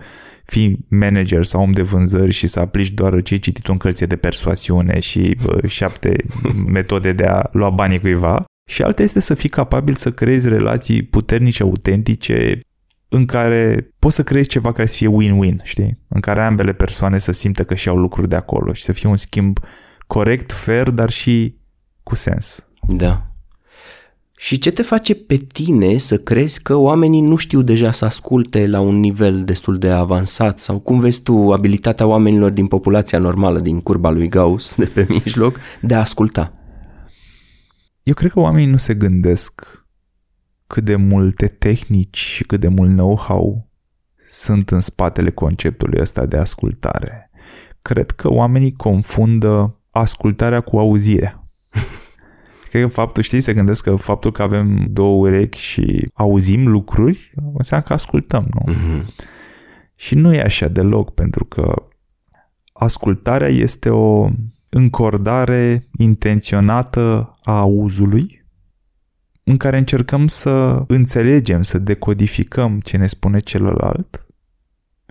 [0.45, 4.05] fii manager sau om de vânzări și să aplici doar ce ai citit în cărție
[4.05, 6.25] de persoasiune și bă, șapte
[6.67, 11.03] metode de a lua banii cuiva și alta este să fii capabil să creezi relații
[11.03, 12.59] puternice, autentice,
[13.09, 15.99] în care poți să creezi ceva care să fie win-win, știi?
[16.07, 19.15] În care ambele persoane să simtă că și-au lucruri de acolo și să fie un
[19.15, 19.59] schimb
[20.07, 21.55] corect, fair, dar și
[22.03, 22.69] cu sens.
[22.87, 23.31] Da.
[24.39, 28.67] Și ce te face pe tine să crezi că oamenii nu știu deja să asculte
[28.67, 33.59] la un nivel destul de avansat sau cum vezi tu abilitatea oamenilor din populația normală,
[33.59, 36.53] din curba lui Gauss de pe mijloc, de a asculta?
[38.03, 39.85] Eu cred că oamenii nu se gândesc
[40.67, 43.67] cât de multe tehnici și cât de mult know-how
[44.29, 47.29] sunt în spatele conceptului ăsta de ascultare.
[47.81, 51.47] Cred că oamenii confundă ascultarea cu auzirea.
[52.69, 57.33] Cred că faptul, știi, se gândesc că faptul că avem două urechi și auzim lucruri,
[57.53, 58.73] înseamnă că ascultăm, nu?
[58.73, 59.05] Mm-hmm.
[59.95, 61.73] Și nu e așa deloc, pentru că
[62.73, 64.29] ascultarea este o
[64.69, 68.36] încordare intenționată a auzului
[69.47, 74.25] în care încercăm să înțelegem, să decodificăm ce ne spune celălalt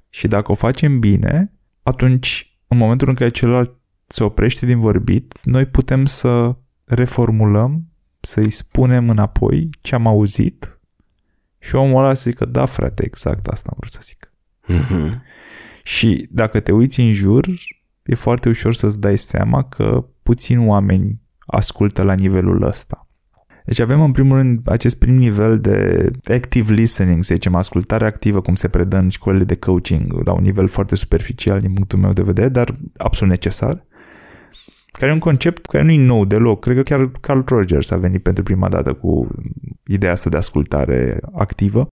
[0.08, 3.74] și dacă o facem bine, atunci în momentul în care celălalt
[4.06, 7.88] se oprește din vorbit, noi putem să reformulăm,
[8.20, 10.80] să-i spunem înapoi ce am auzit
[11.58, 14.32] și omul ăla să zică, da frate, exact asta am vrut să zic.
[14.68, 15.22] Mm-hmm.
[15.82, 17.48] Și dacă te uiți în jur,
[18.02, 23.05] e foarte ușor să-ți dai seama că puțini oameni ascultă la nivelul ăsta.
[23.66, 28.40] Deci avem în primul rând acest prim nivel de active listening, să zicem, ascultare activă,
[28.40, 32.12] cum se predă în școlile de coaching, la un nivel foarte superficial din punctul meu
[32.12, 33.84] de vedere, dar absolut necesar,
[34.92, 36.60] care e un concept care nu e nou deloc.
[36.60, 39.28] Cred că chiar Carl Rogers a venit pentru prima dată cu
[39.86, 41.86] ideea asta de ascultare activă.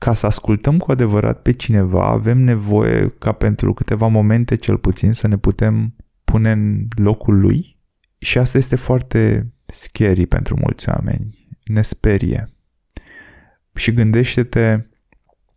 [0.00, 5.12] Ca să ascultăm cu adevărat pe cineva, avem nevoie ca pentru câteva momente cel puțin
[5.12, 5.94] să ne putem
[6.24, 7.78] pune în locul lui
[8.18, 11.48] și asta este foarte scary pentru mulți oameni.
[11.64, 12.48] Ne sperie.
[13.74, 14.86] Și gândește-te,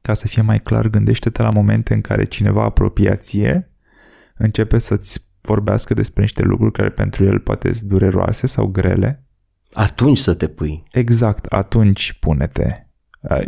[0.02, 3.72] ca să fie mai clar, gândește-te la momente în care cineva apropiație
[4.36, 9.26] începe să-ți vorbească despre niște lucruri care pentru el poate sunt dureroase sau grele.
[9.74, 10.84] Atunci să te pui.
[10.92, 12.86] Exact, atunci pune-te.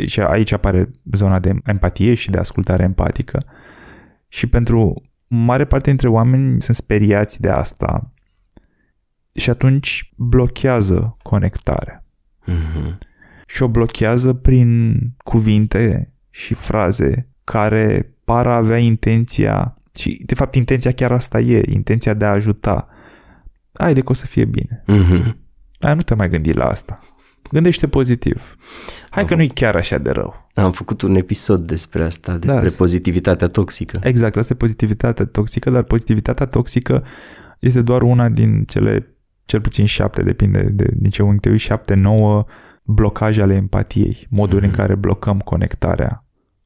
[0.06, 3.44] Și aici apare zona de empatie și de ascultare empatică.
[4.28, 8.13] Și pentru mare parte dintre oameni sunt speriați de asta
[9.34, 12.04] și atunci blochează conectarea.
[12.50, 12.98] Mm-hmm.
[13.46, 20.54] Și o blochează prin cuvinte și fraze care par a avea intenția și de fapt
[20.54, 22.88] intenția chiar asta e, intenția de a ajuta.
[23.72, 24.84] Haide că o să fie bine.
[24.88, 25.34] Mm-hmm.
[25.80, 26.98] Ai, nu te mai gândi la asta.
[27.50, 28.56] Gândește pozitiv.
[29.10, 30.48] Hai Am că nu-i chiar așa de rău.
[30.54, 32.74] Am făcut un episod despre asta, despre da.
[32.76, 33.98] pozitivitatea toxică.
[34.02, 37.04] Exact, asta e pozitivitatea toxică, dar pozitivitatea toxică
[37.58, 39.13] este doar una din cele,
[39.44, 42.44] cel puțin șapte, depinde de, din ce unghi te uiți, șapte, nouă
[42.82, 44.64] blocaje ale empatiei, moduri mm-hmm.
[44.64, 44.78] în mhm.
[44.78, 46.24] care blocăm conectarea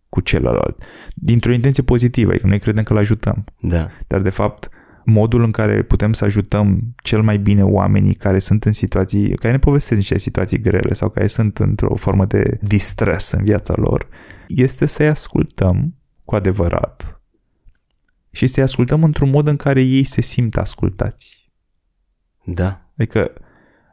[0.09, 0.83] cu celălalt.
[1.14, 3.45] Dintr-o intenție pozitivă, adică noi credem că îl ajutăm.
[3.61, 3.89] Da.
[4.07, 4.68] Dar de fapt,
[5.05, 9.53] modul în care putem să ajutăm cel mai bine oamenii care sunt în situații, care
[9.53, 14.09] ne povestesc niște situații grele sau care sunt într-o formă de distres în viața lor,
[14.49, 17.22] este să-i ascultăm cu adevărat
[18.31, 21.38] și să-i ascultăm într-un mod în care ei se simt ascultați.
[22.55, 22.80] Da.
[22.99, 23.32] Adică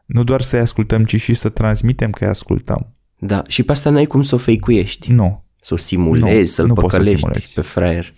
[0.05, 2.91] nu doar să-i ascultăm, ci și să transmitem că îi ascultăm.
[3.19, 5.11] Da, și pe asta n-ai cum să o feicuiești.
[5.11, 5.43] Nu.
[5.61, 8.13] Să o simulezi, nu, să-l nu păcălești să pe fraier.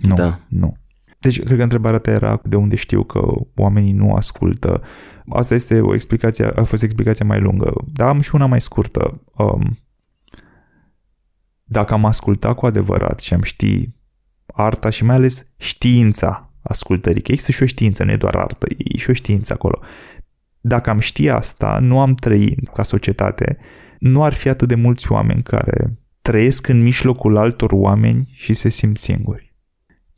[0.00, 0.38] Nu, da.
[0.48, 0.76] nu.
[1.18, 3.20] Deci, cred că întrebarea ta era de unde știu că
[3.54, 4.82] oamenii nu ascultă.
[5.28, 7.72] Asta este o explicație, a fost explicația mai lungă.
[7.92, 9.22] Dar am și una mai scurtă.
[9.36, 9.78] Um,
[11.64, 13.88] dacă am ascultat cu adevărat și am ști
[14.46, 18.66] arta și mai ales știința ascultării, că există și o știință, nu e doar artă,
[18.78, 19.80] e și o știință acolo.
[20.60, 23.58] Dacă am ști asta, nu am trăit ca societate,
[23.98, 28.68] nu ar fi atât de mulți oameni care trăiesc în mijlocul altor oameni și se
[28.68, 29.52] simt singuri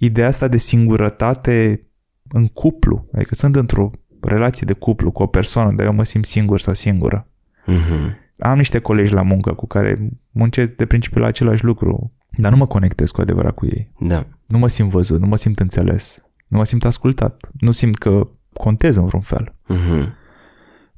[0.05, 1.87] ideea asta de singurătate
[2.29, 3.91] în cuplu, adică sunt într-o
[4.21, 7.29] relație de cuplu cu o persoană, dar eu mă simt singur sau singură.
[7.67, 8.23] Mm-hmm.
[8.39, 12.57] Am niște colegi la muncă cu care muncesc de principiu la același lucru, dar nu
[12.57, 13.93] mă conectez cu adevărat cu ei.
[13.99, 14.27] Da.
[14.47, 16.24] Nu mă simt văzut, nu mă simt înțeles,
[16.55, 19.55] nu mă simt ascultat, nu simt că contez în vreun fel.
[19.69, 20.13] Mm-hmm.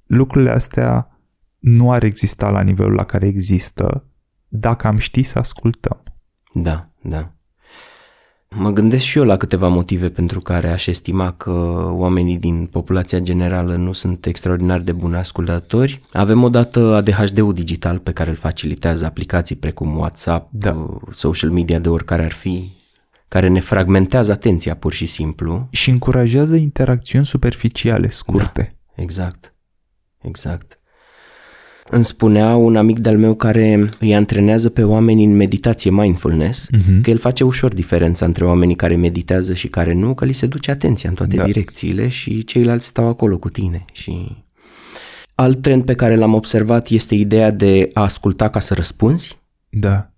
[0.06, 1.18] Lucrurile astea
[1.58, 4.04] nu ar exista la nivelul la care există
[4.48, 6.02] dacă am ști să ascultăm.
[6.52, 7.30] Da, da.
[8.50, 11.50] Mă gândesc și eu la câteva motive pentru care aș estima că
[11.90, 16.00] oamenii din populația generală nu sunt extraordinar de buni ascultători.
[16.12, 20.98] Avem odată ADHD-ul digital pe care îl facilitează aplicații precum WhatsApp, da.
[21.10, 22.70] social media de oricare ar fi,
[23.28, 25.68] care ne fragmentează atenția pur și simplu.
[25.70, 28.68] Și încurajează interacțiuni superficiale, scurte.
[28.70, 29.54] Da, exact,
[30.22, 30.80] exact.
[31.90, 37.02] Îmi spunea un amic de-al meu care îi antrenează pe oameni în meditație mindfulness, uh-huh.
[37.02, 40.46] că el face ușor diferența între oamenii care meditează și care nu, că li se
[40.46, 41.44] duce atenția în toate da.
[41.44, 43.84] direcțiile și ceilalți stau acolo cu tine.
[43.92, 44.44] Și
[45.34, 49.38] alt trend pe care l-am observat este ideea de a asculta ca să răspunzi.
[49.68, 50.10] Da.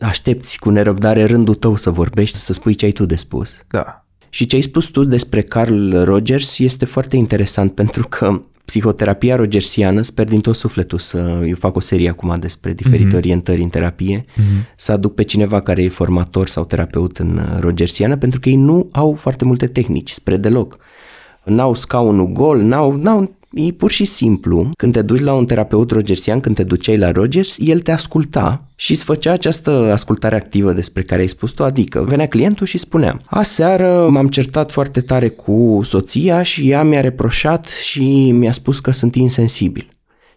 [0.00, 3.58] Aștepți cu nerăbdare rândul tău să vorbești, să spui ce ai tu de spus.
[3.68, 4.04] Da.
[4.28, 10.02] Și ce ai spus tu despre Carl Rogers este foarte interesant pentru că psihoterapia rogersiană,
[10.02, 13.16] sper din tot sufletul să eu fac o serie acum despre diferite mm-hmm.
[13.16, 14.74] orientări în terapie, mm-hmm.
[14.76, 18.56] să aduc pe cineva care e formator sau terapeut în uh, rogersiană, pentru că ei
[18.56, 20.78] nu au foarte multe tehnici, spre deloc.
[21.44, 25.90] N-au scaunul gol, n-au, n-au E pur și simplu, când te duci la un terapeut
[25.90, 30.72] rogersian, când te duceai la Rogers, el te asculta și îți făcea această ascultare activă
[30.72, 35.28] despre care ai spus tu, adică venea clientul și spunea Aseară m-am certat foarte tare
[35.28, 39.88] cu soția și ea mi-a reproșat și mi-a spus că sunt insensibil.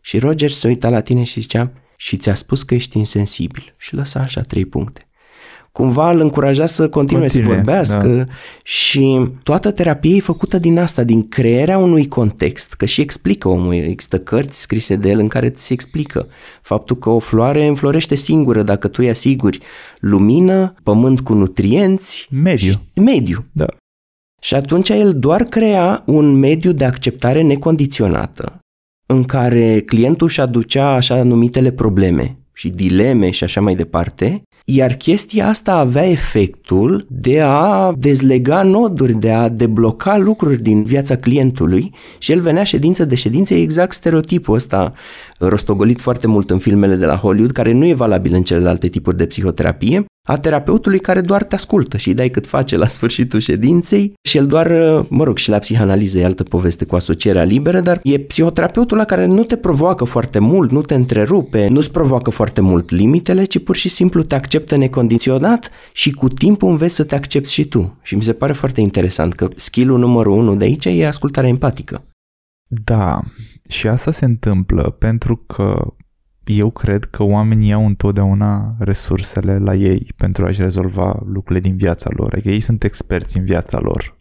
[0.01, 3.95] Și Rogers se uita la tine și zicea și ți-a spus că ești insensibil și
[3.95, 5.08] lăsa așa trei puncte
[5.79, 8.33] cumva îl încuraja să continue, continue să vorbească da.
[8.63, 13.73] și toată terapia e făcută din asta, din crearea unui context, că și explică omul,
[13.73, 16.27] există cărți scrise de el în care ți se explică
[16.61, 19.59] faptul că o floare înflorește singură dacă tu îi asiguri
[19.99, 22.73] lumină, pământ cu nutrienți, mediu.
[22.95, 23.45] mediu.
[23.51, 23.67] Da.
[24.41, 28.57] Și atunci el doar crea un mediu de acceptare necondiționată
[29.05, 34.41] în care clientul își aducea așa numitele probleme și dileme și așa mai departe
[34.71, 41.15] Iar chestia asta avea efectul de a dezlega noduri, de a debloca lucruri din viața
[41.15, 44.91] clientului și el venea ședință de ședință exact stereotipul ăsta
[45.37, 49.17] rostogolit foarte mult în filmele de la Hollywood, care nu e valabil în celelalte tipuri
[49.17, 53.39] de psihoterapie, a terapeutului care doar te ascultă și îi dai cât face la sfârșitul
[53.39, 54.67] ședinței și el doar,
[55.09, 59.05] mă rog, și la psihanaliză e altă poveste cu asocierea liberă, dar e psihoterapeutul la
[59.05, 63.63] care nu te provoacă foarte mult, nu te întrerupe, nu-ți provoacă foarte mult limitele, ci
[63.63, 67.97] pur și simplu te acceptă necondiționat și cu timpul înveți să te accepti și tu.
[68.01, 72.03] Și mi se pare foarte interesant că skill-ul numărul unu de aici e ascultarea empatică.
[72.67, 73.21] Da,
[73.69, 75.93] și asta se întâmplă pentru că
[76.51, 82.09] eu cred că oamenii au întotdeauna resursele la ei pentru a-și rezolva lucrurile din viața
[82.13, 82.33] lor.
[82.33, 84.15] Adică ei sunt experți în viața lor.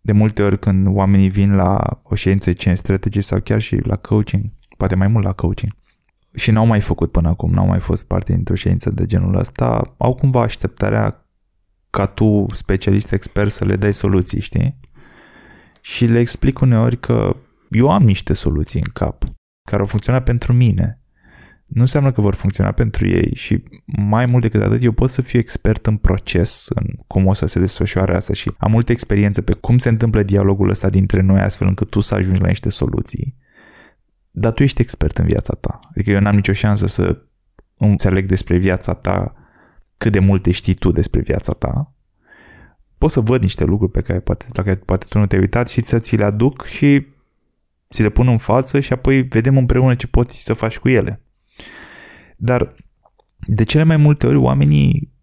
[0.00, 3.96] De multe ori când oamenii vin la o ședință de strategie sau chiar și la
[3.96, 4.44] coaching,
[4.76, 5.72] poate mai mult la coaching,
[6.34, 9.94] și n-au mai făcut până acum, n-au mai fost parte dintr-o ședință de genul ăsta,
[9.96, 11.26] au cumva așteptarea
[11.90, 14.80] ca tu, specialist expert, să le dai soluții, știi?
[15.80, 17.36] Și le explic uneori că
[17.70, 19.24] eu am niște soluții în cap
[19.68, 21.00] care au funcționat pentru mine
[21.66, 25.22] nu înseamnă că vor funcționa pentru ei și mai mult decât atât eu pot să
[25.22, 29.42] fiu expert în proces, în cum o să se desfășoare asta și am multe experiențe
[29.42, 32.68] pe cum se întâmplă dialogul ăsta dintre noi astfel încât tu să ajungi la niște
[32.68, 33.36] soluții.
[34.30, 35.78] Dar tu ești expert în viața ta.
[35.90, 37.22] Adică eu n-am nicio șansă să
[37.76, 39.34] înțeleg despre viața ta
[39.96, 41.94] cât de multe știi tu despre viața ta.
[42.98, 45.68] Pot să văd niște lucruri pe care poate, la care poate tu nu te-ai uitat
[45.68, 47.06] și să ți le aduc și
[47.90, 51.20] ți le pun în față și apoi vedem împreună ce poți să faci cu ele.
[52.36, 52.74] Dar
[53.46, 55.14] de cele mai multe ori oamenii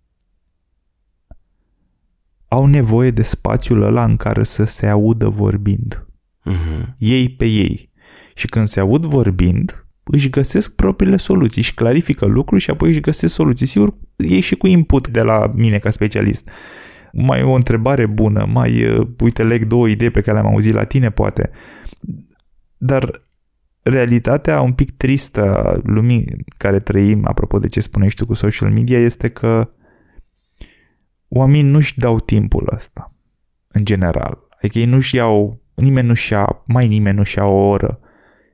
[2.48, 6.08] au nevoie de spațiul ăla în care să se audă vorbind.
[6.52, 6.94] Uh-huh.
[6.98, 7.92] Ei pe ei.
[8.36, 13.00] Și când se aud vorbind, își găsesc propriile soluții, și clarifică lucruri și apoi își
[13.00, 13.66] găsesc soluții.
[13.66, 16.50] Sigur, ei și cu input de la mine ca specialist.
[17.12, 20.74] Mai e o întrebare bună, mai, uh, uite, leg două idei pe care le-am auzit
[20.74, 21.50] la tine, poate.
[22.78, 23.22] Dar
[23.84, 28.72] realitatea un pic tristă a lumii care trăim, apropo de ce spunești tu cu social
[28.72, 29.70] media, este că
[31.28, 33.14] oamenii nu-și dau timpul ăsta,
[33.68, 34.38] în general.
[34.58, 38.00] Adică ei nu-și iau, nimeni nu-și ia, mai nimeni nu-și ia o oră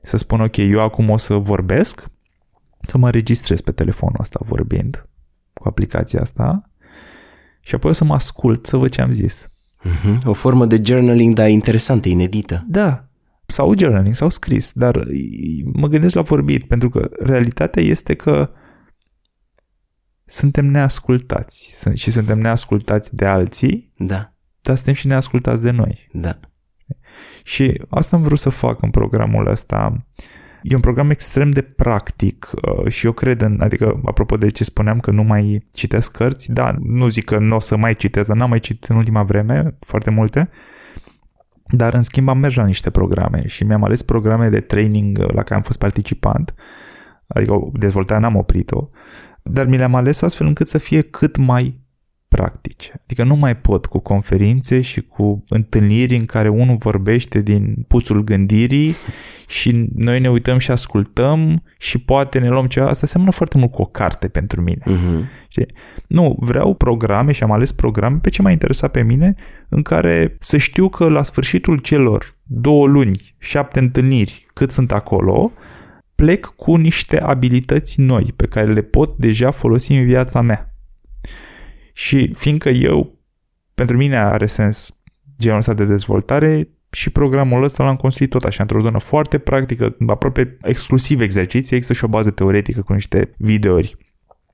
[0.02, 2.06] să spun, ok, eu acum o să vorbesc,
[2.80, 5.08] să mă registrez pe telefonul ăsta vorbind
[5.52, 6.70] cu aplicația asta
[7.60, 9.48] și apoi o să mă ascult să văd ce am zis.
[9.48, 10.18] Mm-hmm.
[10.24, 12.64] O formă de journaling, dar interesantă, inedită.
[12.68, 13.09] Da,
[13.50, 15.04] sau journaling sau scris, dar
[15.72, 18.50] mă gândesc la vorbit, pentru că realitatea este că
[20.24, 24.32] suntem neascultați și suntem neascultați de alții, da.
[24.60, 26.08] dar suntem și neascultați de noi.
[26.12, 26.38] Da.
[27.42, 30.06] Și asta am vrut să fac în programul ăsta.
[30.62, 34.64] E un program extrem de practic uh, și eu cred în, adică apropo de ce
[34.64, 38.28] spuneam că nu mai citesc cărți, da, nu zic că nu o să mai citesc,
[38.28, 40.50] dar n-am mai citit în ultima vreme foarte multe,
[41.70, 45.42] dar în schimb am mers la niște programe și mi-am ales programe de training la
[45.42, 46.54] care am fost participant,
[47.26, 48.88] adică dezvoltarea n-am oprit-o,
[49.42, 51.79] dar mi le-am ales astfel încât să fie cât mai
[52.30, 52.92] practice.
[53.04, 58.24] Adică nu mai pot cu conferințe și cu întâlniri în care unul vorbește din puțul
[58.24, 58.94] gândirii
[59.58, 62.88] și noi ne uităm și ascultăm și poate ne luăm ceva.
[62.88, 64.82] Asta seamănă foarte mult cu o carte pentru mine.
[64.86, 65.48] Uh-huh.
[65.48, 65.66] Știi?
[66.06, 69.34] Nu, vreau programe și am ales programe pe ce m-a interesat pe mine
[69.68, 75.52] în care să știu că la sfârșitul celor două luni, șapte întâlniri, cât sunt acolo,
[76.14, 80.69] plec cu niște abilități noi pe care le pot deja folosi în viața mea.
[81.92, 83.18] Și fiindcă eu,
[83.74, 85.02] pentru mine are sens
[85.38, 89.96] genul ăsta de dezvoltare, și programul ăsta l-am construit tot așa, într-o zonă foarte practică,
[90.06, 93.96] aproape exclusiv exerciții, există și o bază teoretică cu niște videouri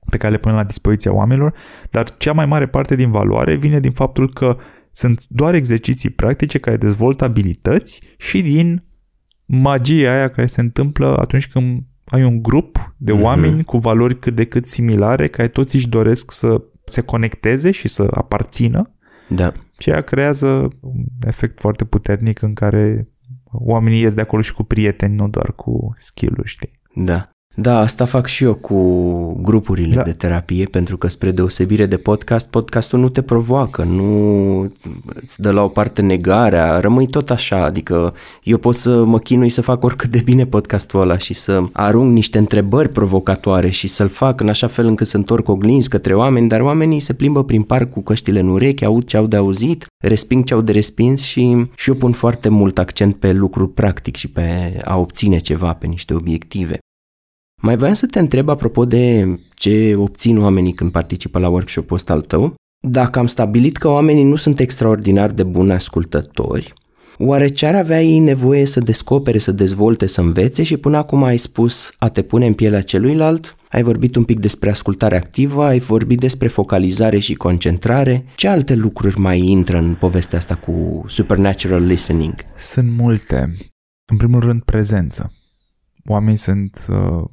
[0.09, 1.53] pe care le punem la dispoziția oamenilor,
[1.89, 4.57] dar cea mai mare parte din valoare vine din faptul că
[4.91, 8.83] sunt doar exerciții practice care dezvoltă abilități și din
[9.45, 13.21] magia aia care se întâmplă atunci când ai un grup de mm-hmm.
[13.21, 17.87] oameni cu valori cât de cât similare, care toți își doresc să se conecteze și
[17.87, 18.91] să aparțină.
[19.29, 19.51] Da.
[19.77, 20.47] Și ea creează
[20.81, 23.09] un efect foarte puternic în care
[23.51, 26.79] oamenii ies de acolo și cu prieteni, nu doar cu skill-uri, știi?
[26.95, 27.29] Da.
[27.59, 28.77] Da, asta fac și eu cu
[29.41, 30.01] grupurile da.
[30.01, 34.61] de terapie, pentru că spre deosebire de podcast, podcastul nu te provoacă, nu
[35.21, 39.49] îți dă la o parte negarea, rămâi tot așa, adică eu pot să mă chinui
[39.49, 44.09] să fac oricât de bine podcastul ăla și să arunc niște întrebări provocatoare și să-l
[44.09, 47.61] fac în așa fel încât să întorc oglinzi către oameni, dar oamenii se plimbă prin
[47.61, 51.21] parc cu căștile în urechi, aud ce au de auzit, resping ce au de respins
[51.21, 55.73] și, și eu pun foarte mult accent pe lucruri practic și pe a obține ceva,
[55.73, 56.77] pe niște obiective.
[57.61, 62.13] Mai voiam să te întreb apropo de ce obțin oamenii când participă la workshop-ul ăsta
[62.13, 62.55] al tău.
[62.87, 66.73] Dacă am stabilit că oamenii nu sunt extraordinar de buni ascultători,
[67.17, 71.23] oare ce ar avea ei nevoie să descopere, să dezvolte, să învețe și până acum
[71.23, 73.55] ai spus a te pune în pielea celuilalt?
[73.69, 78.25] Ai vorbit un pic despre ascultare activă, ai vorbit despre focalizare și concentrare.
[78.35, 82.35] Ce alte lucruri mai intră în povestea asta cu supernatural listening?
[82.57, 83.55] Sunt multe.
[84.11, 85.31] În primul rând, prezență.
[86.05, 87.23] Oamenii sunt, uh,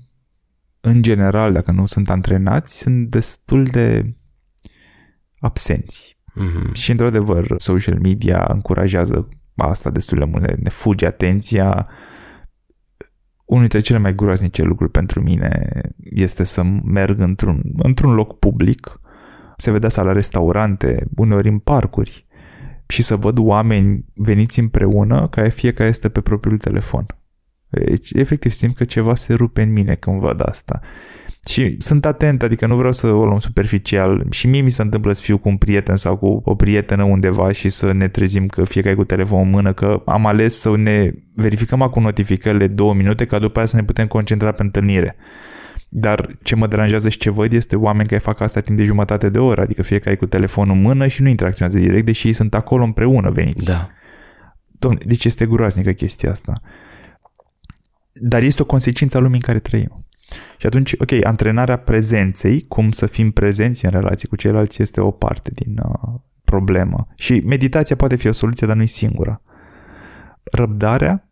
[0.86, 4.14] în general, dacă nu sunt antrenați, sunt destul de
[5.38, 6.18] absenți.
[6.40, 6.72] Mm-hmm.
[6.72, 11.88] Și, într-adevăr, social media încurajează asta destul de mult, ne fuge atenția.
[13.44, 19.00] Unul dintre cele mai groaznice lucruri pentru mine este să merg într-un, într-un loc public,
[19.56, 22.24] se vedea asta la restaurante, uneori în parcuri,
[22.86, 27.06] și să văd oameni veniți împreună, care fiecare este pe propriul telefon.
[27.86, 30.80] Deci, efectiv, simt că ceva se rupe în mine când văd asta.
[31.48, 34.26] Și sunt atent, adică nu vreau să o luăm superficial.
[34.30, 37.52] Și mie mi se întâmplă să fiu cu un prieten sau cu o prietenă undeva
[37.52, 41.10] și să ne trezim că fiecare cu telefonul în mână, că am ales să ne
[41.34, 45.16] verificăm acum notificările două minute ca după aia să ne putem concentra pe întâlnire.
[45.88, 49.28] Dar ce mă deranjează și ce văd este oameni care fac asta timp de jumătate
[49.28, 52.54] de oră, adică fiecare cu telefonul în mână și nu interacționează direct, deși ei sunt
[52.54, 53.64] acolo împreună veniți.
[53.64, 53.88] Da.
[54.78, 56.60] Domne, deci este groaznică chestia asta.
[58.20, 60.06] Dar este o consecință a lumii în care trăim.
[60.58, 65.10] Și atunci, ok, antrenarea prezenței, cum să fim prezenți în relații cu ceilalți, este o
[65.10, 67.06] parte din uh, problemă.
[67.16, 69.42] Și meditația poate fi o soluție, dar nu e singura.
[70.42, 71.28] Răbdarea,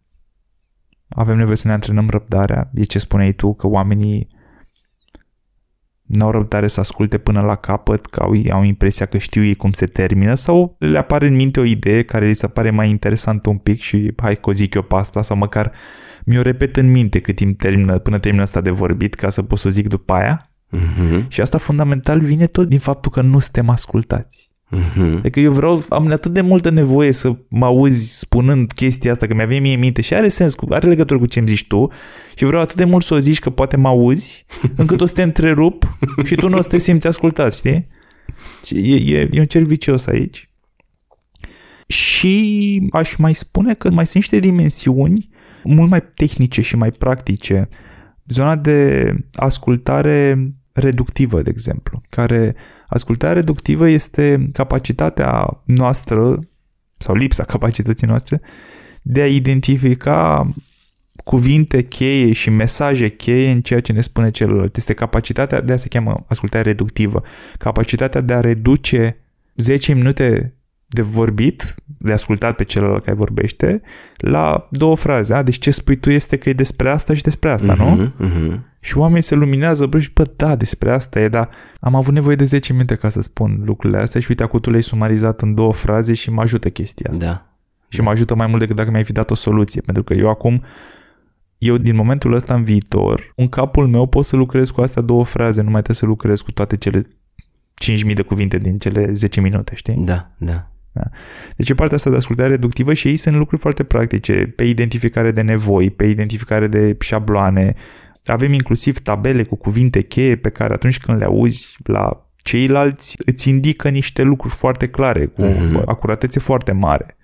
[1.09, 2.70] avem nevoie să ne antrenăm răbdarea.
[2.74, 4.28] E ce spuneai tu, că oamenii
[6.03, 9.55] nu au răbdare să asculte până la capăt, că au, au impresia că știu ei
[9.55, 12.91] cum se termină sau le apare în minte o idee care li se pare mai
[12.91, 15.72] interesantă un pic și hai că o zic eu pe asta sau măcar
[16.25, 19.59] mi-o repet în minte cât timp termină, până termină asta de vorbit ca să pot
[19.59, 20.47] să o zic după aia.
[20.77, 21.29] Uh-huh.
[21.29, 24.51] Și asta fundamental vine tot din faptul că nu suntem ascultați.
[24.77, 25.18] Uh-huh.
[25.18, 29.35] Adică eu vreau, am atât de multă nevoie să mă auzi spunând chestia asta, că
[29.35, 31.89] mi-a venit mie în minte și are sens, are legătură cu ce îmi zici tu
[32.35, 34.47] și vreau atât de mult să o zici că poate mă auzi,
[34.77, 37.89] încât o să te întrerup și tu nu o să te simți ascultat, știi?
[38.70, 40.51] E, e, e un cer vicios aici.
[41.87, 45.29] Și aș mai spune că mai sunt niște dimensiuni
[45.65, 47.69] mult mai tehnice și mai practice.
[48.27, 52.55] Zona de ascultare reductivă, de exemplu, care
[52.87, 56.39] ascultarea reductivă este capacitatea noastră
[56.97, 58.41] sau lipsa capacității noastre
[59.03, 60.53] de a identifica
[61.25, 64.77] cuvinte cheie și mesaje cheie în ceea ce ne spune celălalt.
[64.77, 67.23] Este capacitatea, de a se cheamă ascultare reductivă,
[67.59, 69.17] capacitatea de a reduce
[69.57, 70.55] 10 minute
[70.93, 73.82] de vorbit, de ascultat pe celălalt care vorbește,
[74.16, 75.34] la două fraze.
[75.34, 78.12] A, deci ce spui tu este că e despre asta și despre asta, uh-huh, nu?
[78.20, 78.61] Uh-huh.
[78.80, 81.49] Și oamenii se luminează, bă, și bă, da, despre asta e, dar
[81.80, 84.70] am avut nevoie de 10 minute ca să spun lucrurile astea și uite, acum tu
[84.70, 87.24] le-ai sumarizat în două fraze și mă ajută chestia asta.
[87.24, 87.47] Da.
[87.88, 88.05] Și da.
[88.05, 90.62] mă ajută mai mult decât dacă mi-ai fi dat o soluție, pentru că eu acum
[91.59, 95.24] eu din momentul ăsta în viitor, în capul meu pot să lucrez cu astea două
[95.24, 97.03] fraze, nu mai trebuie să lucrez cu toate cele
[98.09, 99.95] 5.000 de cuvinte din cele 10 minute, știi?
[99.95, 100.70] Da, da.
[100.93, 101.03] Da?
[101.57, 105.30] Deci e partea asta de ascultare reductivă și ei sunt lucruri foarte practice, pe identificare
[105.30, 107.74] de nevoi, pe identificare de șabloane.
[108.24, 113.49] Avem inclusiv tabele cu cuvinte cheie pe care atunci când le auzi la ceilalți îți
[113.49, 115.84] indică niște lucruri foarte clare, cu uh-huh.
[115.84, 117.16] acuratețe foarte mare.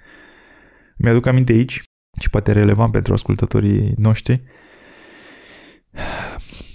[0.96, 1.82] Mi-aduc aminte aici,
[2.20, 4.42] și poate relevant pentru ascultătorii noștri,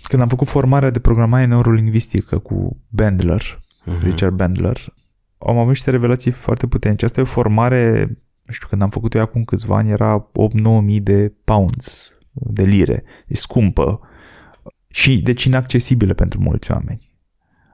[0.03, 4.01] când am făcut formarea de programare neurolingvistică cu Bandler, uh-huh.
[4.01, 4.77] Richard Bandler,
[5.45, 7.05] am avut niște revelații foarte puternice.
[7.05, 8.05] Asta e o formare,
[8.43, 12.63] nu știu, când am făcut-o eu acum câțiva ani, era 8-9 mii de pounds, de
[12.63, 13.03] lire.
[13.27, 13.99] E scumpă
[14.87, 17.17] și deci inaccesibilă pentru mulți oameni.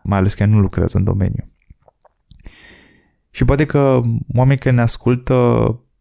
[0.03, 1.51] Mai ales că nu lucrează în domeniu.
[3.30, 4.01] Și poate că
[4.36, 5.34] oamenii care ne ascultă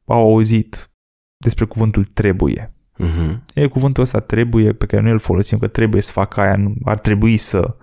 [0.05, 0.91] au auzit
[1.37, 2.73] despre cuvântul trebuie.
[2.99, 3.39] Uh-huh.
[3.55, 6.99] E cuvântul ăsta trebuie pe care noi îl folosim, că trebuie să fac aia, ar
[6.99, 7.77] trebui să...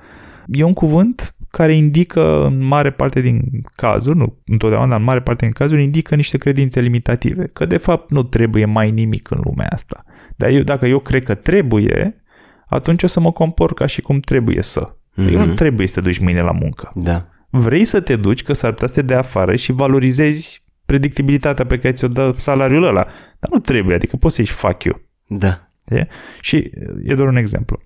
[0.48, 3.42] E un cuvânt care indică în mare parte din
[3.76, 7.48] cazuri, nu întotdeauna, dar în mare parte din cazuri, indică niște credințe limitative.
[7.48, 10.04] Că de fapt nu trebuie mai nimic în lumea asta.
[10.36, 12.24] Dar eu, dacă eu cred că trebuie,
[12.68, 14.96] atunci o să mă compor ca și cum trebuie să.
[14.96, 15.32] Mm-hmm.
[15.32, 16.92] Eu nu trebuie să te duci mâine la muncă.
[16.96, 17.28] Da.
[17.50, 21.78] Vrei să te duci că s-ar putea să te dea afară și valorizezi predictibilitatea pe
[21.78, 23.04] care ți-o dă salariul ăla.
[23.40, 25.02] Dar nu trebuie, adică poți să-i fac eu.
[25.28, 25.68] Da.
[25.86, 26.08] E?
[26.42, 26.72] Și
[27.04, 27.82] e doar un exemplu.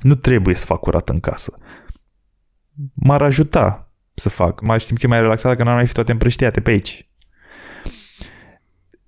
[0.00, 1.58] Nu trebuie să fac curat în casă
[2.94, 4.60] m-ar ajuta să fac.
[4.60, 7.10] M-aș simți mai relaxat dacă n-ar mai fi toate împrăștiate pe aici.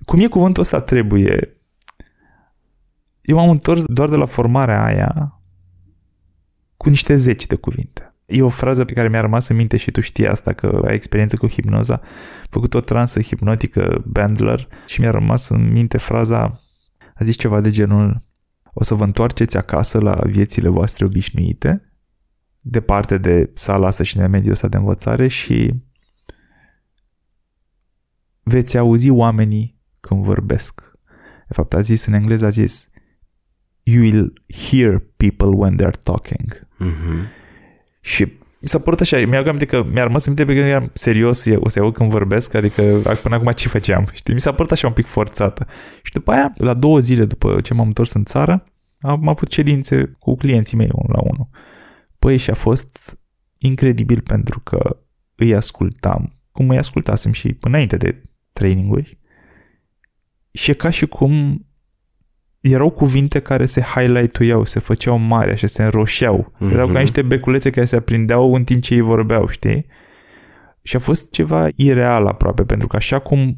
[0.04, 1.56] Cum e cuvântul ăsta trebuie?
[3.20, 5.40] Eu m-am întors doar de la formarea aia
[6.76, 8.12] cu niște zeci de cuvinte.
[8.26, 10.94] E o frază pe care mi-a rămas în minte și tu știi asta, că ai
[10.94, 11.94] experiență cu hipnoza.
[11.94, 16.60] Am făcut o transă hipnotică Bandler și mi-a rămas în minte fraza,
[17.14, 18.22] a zis ceva de genul
[18.72, 21.87] o să vă întoarceți acasă la viețile voastre obișnuite,
[22.60, 25.74] departe de sala asta și de mediul ăsta de învățare și
[28.42, 30.92] veți auzi oamenii când vorbesc.
[31.46, 32.90] De fapt, a zis în engleză, a zis
[33.82, 36.68] you will hear people when they're talking.
[36.78, 37.26] Mhm.
[38.00, 40.90] Și mi s-a părut așa, mi-a aminte că mi-a rămas în minte pe când eram
[40.92, 42.82] serios, o să iau când vorbesc, adică
[43.22, 44.34] până acum ce făceam, știi?
[44.34, 45.66] Mi s-a părut așa un pic forțată.
[46.02, 48.64] Și după aia, la două zile după ce m-am întors în țară,
[49.00, 51.48] am avut ședințe cu clienții mei unul la unul.
[52.18, 53.18] Păi și a fost
[53.58, 54.96] incredibil pentru că
[55.34, 59.18] îi ascultam, cum îi ascultasem și înainte de traininguri.
[60.52, 61.62] Și e ca și cum
[62.60, 66.52] erau cuvinte care se highlight-uiau, se făceau mari, așa, se înroșeau.
[66.54, 66.72] Mm-hmm.
[66.72, 69.86] Erau ca niște beculețe care se aprindeau în timp ce ei vorbeau, știi?
[70.82, 73.54] Și a fost ceva ireal aproape, pentru că așa cum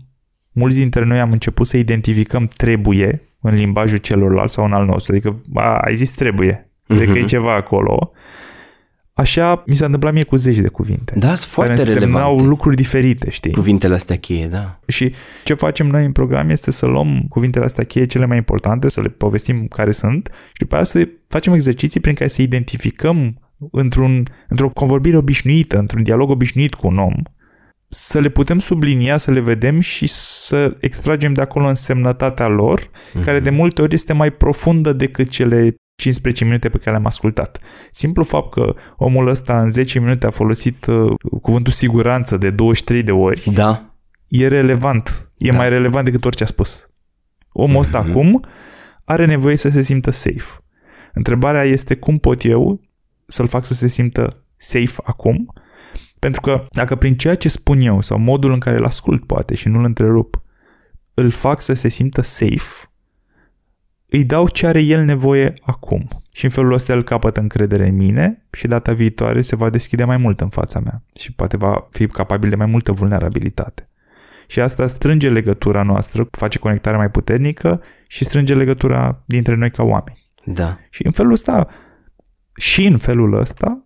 [0.52, 5.12] mulți dintre noi am început să identificăm trebuie în limbajul celorlalți sau în al nostru,
[5.12, 6.96] adică a, ai zis trebuie, mm-hmm.
[6.96, 8.12] adică e ceva acolo,
[9.20, 11.12] așa mi s-a întâmplat mie cu zeci de cuvinte.
[11.16, 12.48] Da, sunt foarte care însemnau relevante.
[12.48, 13.52] lucruri diferite, știi?
[13.52, 14.80] Cuvintele astea cheie, da.
[14.86, 15.12] Și
[15.44, 19.00] ce facem noi în program este să luăm cuvintele astea cheie cele mai importante, să
[19.00, 23.40] le povestim care sunt și după aceea să facem exerciții prin care să identificăm
[23.70, 27.14] într-un, într-o convorbire obișnuită, într-un dialog obișnuit cu un om,
[27.88, 33.24] să le putem sublinia, să le vedem și să extragem de acolo însemnătatea lor, mm-hmm.
[33.24, 37.58] care de multe ori este mai profundă decât cele 15 minute pe care le-am ascultat.
[37.90, 43.02] Simplu fapt că omul ăsta în 10 minute a folosit uh, cuvântul siguranță de 23
[43.02, 43.94] de ori, Da.
[44.28, 45.30] e relevant.
[45.38, 45.56] E Da.
[45.56, 46.88] mai relevant decât orice a spus.
[47.52, 48.44] Omul ăsta acum
[49.04, 50.64] are nevoie să se simtă safe.
[51.12, 52.80] Întrebarea este cum pot eu
[53.26, 55.52] să-l fac să se simtă safe acum?
[56.18, 59.54] Pentru că dacă prin ceea ce spun eu sau modul în care îl ascult poate
[59.54, 60.42] și nu-l întrerup,
[61.14, 62.89] îl fac să se simtă safe,
[64.10, 66.08] îi dau ce are el nevoie acum.
[66.32, 70.04] Și în felul ăsta el capătă încredere în mine și data viitoare se va deschide
[70.04, 73.88] mai mult în fața mea și poate va fi capabil de mai multă vulnerabilitate.
[74.46, 79.82] Și asta strânge legătura noastră, face conectarea mai puternică și strânge legătura dintre noi ca
[79.82, 80.18] oameni.
[80.44, 80.78] Da.
[80.90, 81.68] Și în felul ăsta,
[82.56, 83.84] și în felul ăsta,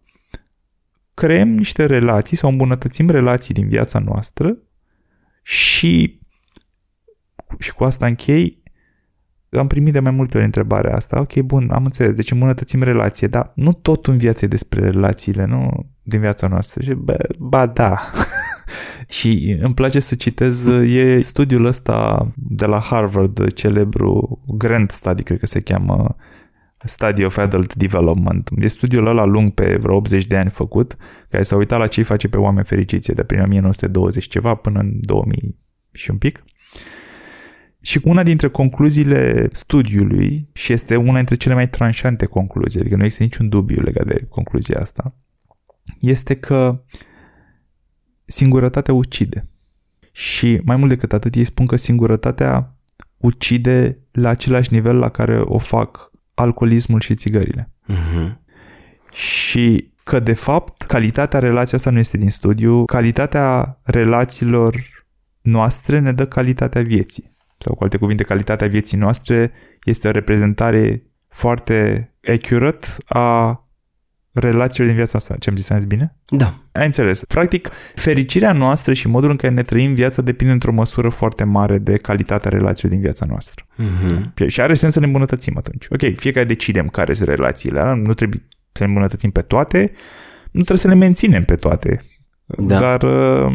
[1.14, 4.56] creăm niște relații sau îmbunătățim relații din viața noastră
[5.42, 6.20] și,
[7.58, 8.62] și cu asta închei,
[9.58, 11.20] am primit de mai multe ori întrebarea asta.
[11.20, 12.14] Ok, bun, am înțeles.
[12.14, 16.82] Deci îmbunătățim relație, dar nu tot în viață e despre relațiile, nu din viața noastră.
[16.82, 18.10] Și, bă, ba da.
[19.18, 25.38] și îmi place să citez, e studiul ăsta de la Harvard, celebru Grant Study, cred
[25.38, 26.16] că se cheamă,
[26.84, 28.50] Study of Adult Development.
[28.58, 30.96] E studiul ăla lung pe vreo 80 de ani făcut,
[31.28, 34.80] care s-a uitat la ce îi face pe oameni fericiți de prin 1920 ceva până
[34.80, 35.58] în 2000
[35.92, 36.44] și un pic.
[37.84, 43.02] Și una dintre concluziile studiului, și este una dintre cele mai tranșante concluzii, adică nu
[43.02, 45.14] există niciun dubiu legat de concluzia asta,
[46.00, 46.82] este că
[48.24, 49.48] singurătatea ucide.
[50.12, 52.76] Și mai mult decât atât, ei spun că singurătatea
[53.16, 57.72] ucide la același nivel la care o fac alcoolismul și țigările.
[57.86, 58.40] Mhm.
[59.10, 64.76] Și că, de fapt, calitatea relației asta nu este din studiu, calitatea relațiilor
[65.40, 67.32] noastre ne dă calitatea vieții.
[67.64, 69.52] Sau, cu alte cuvinte, calitatea vieții noastre
[69.84, 73.58] este o reprezentare foarte accurate a
[74.32, 75.36] relațiilor din viața asta.
[75.38, 76.16] Ce am zis, am zis bine?
[76.26, 76.54] Da.
[76.72, 77.24] Ai înțeles.
[77.24, 81.78] Practic, fericirea noastră și modul în care ne trăim viața depinde într-o măsură foarte mare
[81.78, 83.66] de calitatea relațiilor din viața noastră.
[83.76, 84.48] Mhm.
[84.48, 85.86] Și are sens să ne îmbunătățim atunci.
[85.90, 87.80] Ok, fiecare decidem care sunt relațiile.
[87.80, 89.92] alea, Nu trebuie să ne îmbunătățim pe toate,
[90.44, 92.00] nu trebuie să le menținem pe toate.
[92.46, 92.78] Da.
[92.78, 93.54] Dar uh,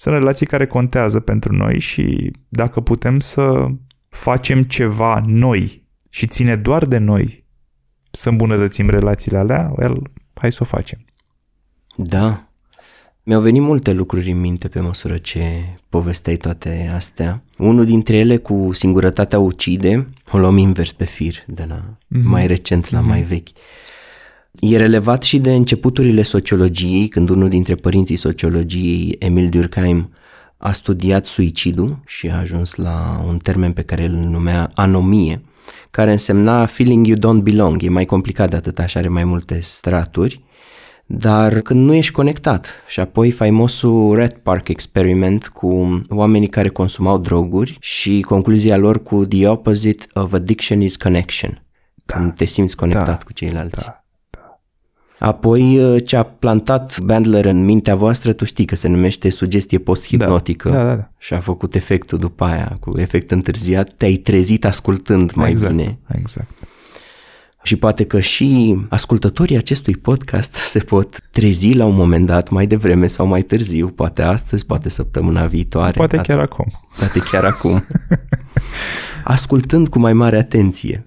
[0.00, 3.66] sunt relații care contează pentru noi și dacă putem să
[4.08, 7.44] facem ceva noi și ține doar de noi
[8.10, 11.04] să îmbunătățim relațiile alea, well, hai să o facem.
[11.96, 12.48] Da.
[13.24, 15.42] Mi-au venit multe lucruri în minte pe măsură ce
[15.88, 17.42] povesteai toate astea.
[17.58, 22.22] Unul dintre ele cu singurătatea ucide, o luăm invers pe fir, de la mm-hmm.
[22.22, 23.04] mai recent la mm-hmm.
[23.04, 23.48] mai vechi.
[24.58, 30.12] E relevat și de începuturile sociologiei, când unul dintre părinții sociologiei, Emil Durkheim,
[30.56, 35.40] a studiat suicidul și a ajuns la un termen pe care îl numea anomie,
[35.90, 37.82] care însemna feeling you don't belong.
[37.82, 40.44] E mai complicat de atât, așa are mai multe straturi,
[41.06, 42.68] dar când nu ești conectat.
[42.88, 49.26] Și apoi faimosul Red Park Experiment cu oamenii care consumau droguri și concluzia lor cu
[49.26, 51.62] the opposite of addiction is connection.
[52.06, 53.18] Când te simți conectat Da.
[53.24, 53.82] cu ceilalți.
[53.84, 53.99] Da.
[55.20, 59.78] Apoi uh, ce a plantat Bandler în mintea voastră, tu știi că se numește sugestie
[59.78, 61.10] post-hipnotică Da, da, da.
[61.18, 65.98] și a făcut efectul după aia, cu efect întârziat, te-ai trezit ascultând mai exact, bine.
[66.08, 66.50] Exact.
[67.62, 72.66] Și poate că și ascultătorii acestui podcast se pot trezi la un moment dat, mai
[72.66, 75.96] devreme sau mai târziu, poate astăzi, poate săptămâna viitoare.
[75.96, 76.66] Poate chiar acum.
[76.98, 77.84] Poate chiar acum.
[79.24, 81.02] Ascultând cu mai mare atenție.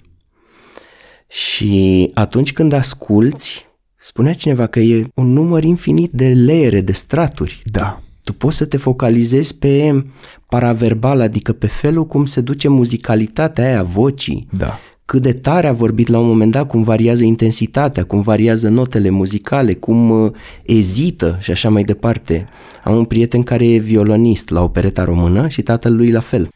[1.28, 3.72] Și atunci când asculți,
[4.03, 7.61] spunea cineva că e un număr infinit de leere, de straturi.
[7.63, 7.99] Da.
[8.23, 10.03] Tu poți să te focalizezi pe
[10.49, 14.79] paraverbal, adică pe felul cum se duce muzicalitatea aia vocii, Da.
[15.05, 19.09] cât de tare a vorbit la un moment dat, cum variază intensitatea, cum variază notele
[19.09, 20.31] muzicale, cum uh,
[20.65, 22.47] ezită și așa mai departe.
[22.83, 26.49] Am un prieten care e violonist la opereta română și tatăl lui la fel.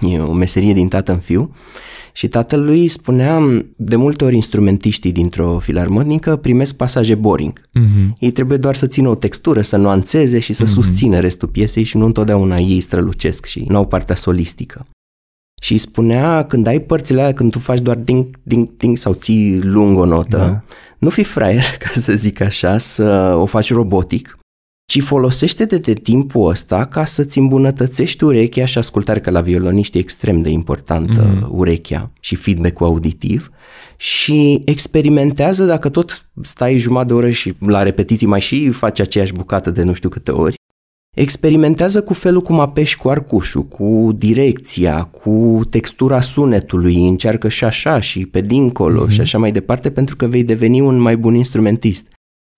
[0.00, 1.54] E o meserie din tată în fiu.
[2.16, 7.60] Și tatăl lui spunea, de multe ori instrumentiștii dintr-o filarmonică primesc pasaje boring.
[7.60, 8.12] Mm-hmm.
[8.18, 10.66] Ei trebuie doar să țină o textură, să nuanțeze și să mm-hmm.
[10.66, 14.86] susțină restul piesei și nu întotdeauna ei strălucesc și nu au partea solistică.
[15.62, 19.60] Și spunea, când ai părțile alea, când tu faci doar ding, ding, ding sau ții
[19.62, 20.46] lung o notă, Da.
[20.46, 20.62] da.
[20.98, 24.38] nu fi fraier, ca să zic așa, să o faci robotic,
[24.94, 30.00] ci folosește-te de timpul ăsta ca să-ți îmbunătățești urechea și ascultare, că la violoniști e
[30.00, 31.48] extrem de importantă mm-hmm.
[31.48, 33.50] urechea și feedback-ul auditiv
[33.96, 39.32] și experimentează dacă tot stai jumătate de oră și la repetiții mai și faci aceeași
[39.32, 40.54] bucată de nu știu câte ori,
[41.16, 48.00] Experimentează cu felul cum apeși cu arcușul, cu direcția, cu textura sunetului, încearcă și așa
[48.00, 49.10] și pe dincolo mm-hmm.
[49.10, 52.13] și așa mai departe pentru că vei deveni un mai bun instrumentist.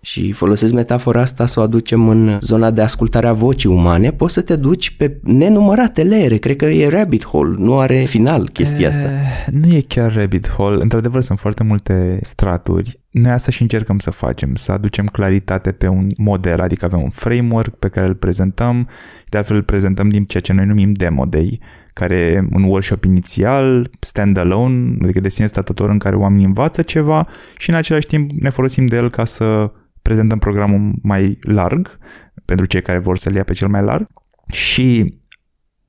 [0.06, 4.34] Și folosesc metafora asta să o aducem în zona de ascultare a vocii umane, poți
[4.34, 8.88] să te duci pe nenumărate leere, cred că e rabbit hole, nu are final chestia
[8.88, 9.02] asta.
[9.02, 10.82] Eh, Nu e chiar rabbit hole.
[10.82, 13.00] Într-adevăr, sunt foarte multe straturi.
[13.10, 17.10] Noi asta și încercăm să facem, să aducem claritate pe un model, adică avem un
[17.10, 18.88] framework pe care îl prezentăm
[19.18, 21.60] și de altfel îl prezentăm din ceea ce noi numim Demo Day,
[21.92, 27.26] care e un workshop inițial, stand-alone, adică de sine statător în care oamenii învață ceva
[27.58, 29.70] și în același timp ne folosim de el ca să
[30.06, 31.98] prezentăm programul mai larg,
[32.44, 34.06] pentru cei care vor să-l ia pe cel mai larg.
[34.48, 35.18] Și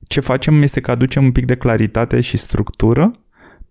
[0.06, 3.10] ce facem este că aducem un pic de claritate și structură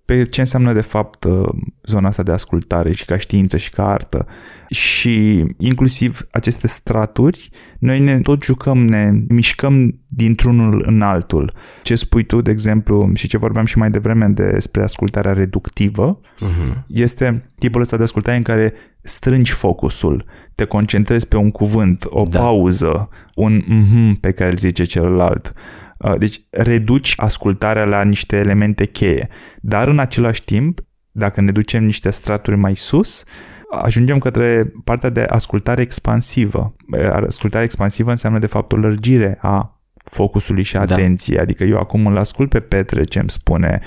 [0.07, 1.49] pe ce înseamnă de fapt uh,
[1.83, 4.25] zona asta de ascultare și ca știință și ca artă.
[4.69, 7.49] Și inclusiv aceste straturi,
[7.79, 11.53] noi ne tot jucăm, ne mișcăm dintr-unul în altul.
[11.83, 16.77] Ce spui tu, de exemplu, și ce vorbeam și mai devreme despre ascultarea reductivă, Uh-huh.
[16.87, 20.23] este tipul ăsta de ascultare în care strângi focusul,
[20.55, 22.29] te concentrezi pe un cuvânt, o Da.
[22.29, 22.39] da.
[22.39, 25.53] pauză, un mhm pe care îl zice celălalt.
[25.99, 29.27] Uh, Deci reduci ascultarea la niște elemente cheie,
[29.61, 30.79] dar în același timp,
[31.11, 33.23] dacă ne ducem niște straturi mai sus,
[33.71, 36.75] ajungem către partea de ascultare expansivă.
[36.91, 40.93] Uh, Ascultare expansivă înseamnă de fapt o lărgire a focusului și a Da.
[40.93, 41.39] atenției.
[41.39, 43.79] Adică eu acum îl ascult pe Petre ce îmi spune,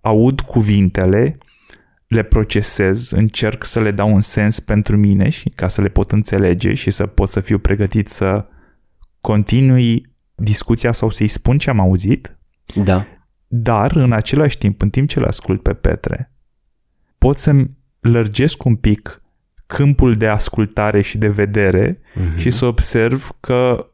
[0.00, 1.38] aud cuvintele,
[2.06, 6.10] le procesez, încerc să le dau un sens pentru mine și ca să le pot
[6.10, 8.46] înțelege și să pot să fiu pregătit să
[9.20, 10.09] continui
[10.40, 12.38] discuția sau să-i spun ce am auzit,
[12.74, 13.04] Da.
[13.46, 16.32] dar în același timp, în timp ce le ascult pe Petre,
[17.18, 19.22] pot să-mi lărgesc un pic
[19.66, 22.36] câmpul de ascultare și de vedere Mhm.
[22.36, 23.84] și să observ că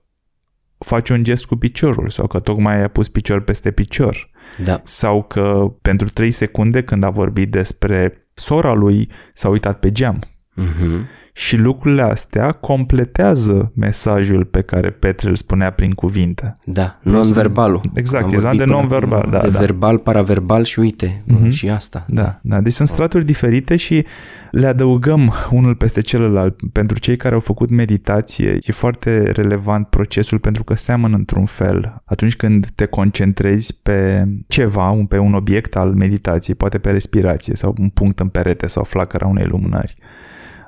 [0.79, 4.31] faci un gest cu piciorul sau că tocmai ai pus picior peste picior
[4.65, 4.81] Da.
[4.85, 10.19] sau că pentru 3 secunde când a vorbit despre sora lui s-a uitat pe geam.
[10.55, 11.07] Mhm.
[11.39, 16.57] Și lucrurile astea completează mesajul pe care Petre îl spunea prin cuvinte.
[16.65, 17.81] Da, non-verbalul.
[17.95, 19.59] Exact, Am e zona vorbit de până non-verbal, acum da, De da.
[19.59, 21.49] verbal, paraverbal și uite, Mhm.
[21.49, 22.05] și asta.
[22.09, 24.05] Da, da, deci sunt straturi diferite și
[24.51, 26.57] le adăugăm unul peste celălalt.
[26.73, 31.95] Pentru cei care au făcut meditație, e foarte relevant procesul pentru că seamănă într-un fel.
[32.05, 37.55] Atunci când te concentrezi pe ceva, un- pe un obiect al meditației, poate pe respirație
[37.55, 39.97] sau un punct în perete sau flacăra unei lumânări,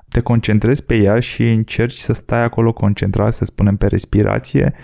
[0.09, 4.75] te concentrezi pe ea și încerci să stai acolo concentrat, să spunem, pe respirație,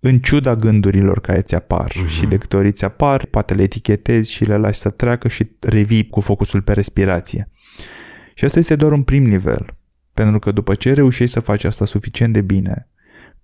[0.00, 2.06] în ciuda gândurilor care ți apar Mhm.
[2.06, 5.50] și de câte ori ți apar, poate le etichetezi și le lași să treacă și
[5.60, 7.48] revii cu focusul pe respirație.
[8.34, 9.66] Și asta este doar un prim nivel,
[10.14, 12.88] pentru că după ce reușești să faci asta suficient de bine,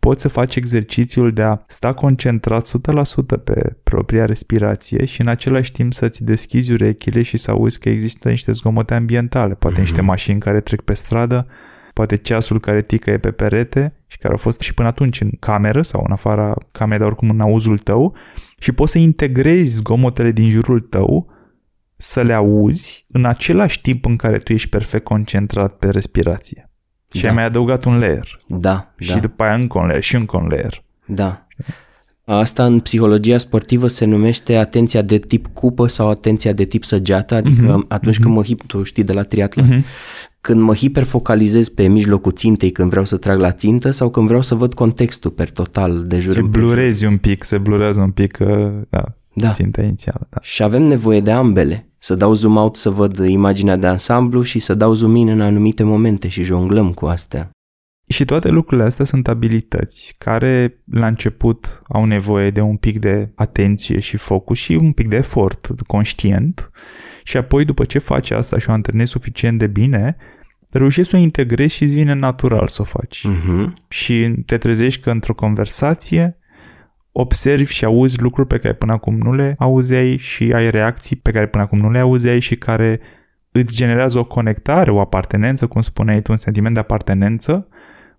[0.07, 5.72] poți să faci exercițiul de a sta concentrat 100% pe propria respirație și în același
[5.72, 9.84] timp să-ți deschizi urechile și să auzi că există niște zgomote ambientale, poate Mhm.
[9.84, 11.46] niște mașini care trec pe stradă,
[11.94, 15.82] poate ceasul care ticăie pe perete și care au fost și până atunci în cameră
[15.82, 18.16] sau în afara camerei, dar oricum în auzul tău
[18.59, 21.30] și poți să integrezi zgomotele din jurul tău
[21.96, 26.70] să le auzi în același timp în care tu ești perfect concentrat pe respirație.
[27.12, 27.28] Și Da.
[27.28, 28.40] ai mai adăugat un layer.
[28.48, 30.82] Da, Și da, după aia încă un layer și încă un layer.
[31.07, 31.40] da.
[32.28, 37.34] Asta în psihologia sportivă se numește atenția de tip cupă sau atenția de tip săgeată,
[37.34, 37.84] adică Mhm.
[37.88, 39.84] atunci când mă hip, tu știi de la triatlon,
[40.40, 44.40] când mă hiperfocalizez pe mijlocul țintei când vreau să trag la țintă sau când vreau
[44.42, 46.68] să văd contextul per total de jur Și împrejur.
[46.70, 49.04] blurezi un pic, se blurează un pic uh, da,
[49.34, 49.50] Da.
[49.52, 50.26] ținta inițială.
[50.30, 50.38] Da.
[50.42, 51.88] Și avem nevoie de ambele.
[52.07, 55.40] Să dau zoom out să văd imaginea de ansamblu și să dau zoom in în
[55.40, 57.50] anumite momente și jonglăm cu astea.
[58.09, 63.32] Și toate lucrurile astea sunt abilități care la început au nevoie de un pic de
[63.34, 66.70] atenție și focus și un pic de efort conștient
[67.22, 70.16] și apoi după ce faci asta și o antrenezi suficient de bine,
[70.70, 73.24] reușești să o integrezi și îți vine natural să o faci.
[73.24, 73.74] Mhm.
[73.88, 76.38] Și te trezești că într-o conversație
[77.19, 81.31] observi și auzi lucruri pe care până acum nu le auzeai și ai reacții pe
[81.31, 83.01] care până acum nu le auzeai și care
[83.53, 87.69] îți generează o conectare, o apartenență, cum spuneai tu, un sentiment de apartenență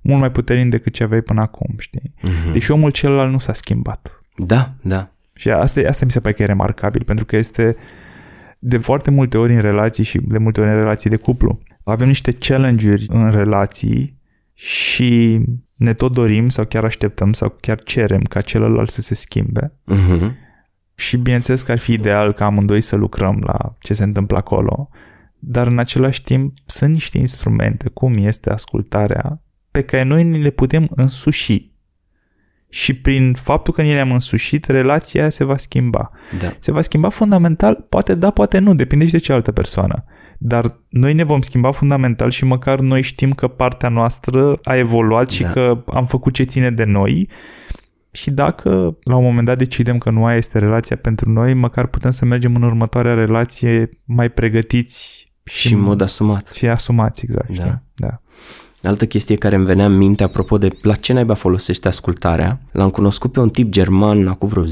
[0.01, 2.13] mult mai puternic decât ce aveai până acum, știi?
[2.21, 2.51] Mhm.
[2.51, 4.21] Deși omul celălalt nu s-a schimbat.
[4.35, 5.09] Da, da.
[5.33, 7.75] Și asta, asta mi se pare că e remarcabil, pentru că este
[8.59, 11.59] de foarte multe ori în relații și de multe ori în relații de cuplu.
[11.83, 14.19] Avem niște challenge-uri în relații
[14.53, 15.41] și
[15.77, 19.73] ne tot dorim sau chiar așteptăm sau chiar cerem ca celălalt să se schimbe.
[19.83, 20.35] Mhm.
[20.95, 24.89] Și bineînțeles că ar fi ideal ca amândoi să lucrăm la ce se întâmplă acolo,
[25.39, 30.49] dar în același timp sunt niște instrumente, cum este ascultarea, pe care noi ni le
[30.49, 31.71] putem însuși.
[32.69, 36.09] Și prin faptul că ni le-am însușit, relația aia se va schimba.
[36.41, 36.53] Da.
[36.59, 40.03] Se va schimba fundamental, poate da, poate nu, depinde și de cealaltă persoană.
[40.37, 45.29] Dar noi ne vom schimba fundamental și măcar noi știm că partea noastră a evoluat
[45.29, 45.49] și Da.
[45.49, 47.29] că am făcut ce ține de noi
[48.11, 51.87] și dacă la un moment dat decidem că nu aia este relația pentru noi, măcar
[51.87, 56.47] putem să mergem în următoarea relație mai pregătiți Și în mod asumat.
[56.47, 57.47] și asumați, exact.
[57.47, 57.53] Da.
[57.53, 57.81] știi?
[57.95, 58.21] da.
[58.83, 62.89] Altă chestie care îmi venea în minte apropo de la ce naiba folosește ascultarea, l-am
[62.89, 64.67] cunoscut pe un tip german acum vreo 10-12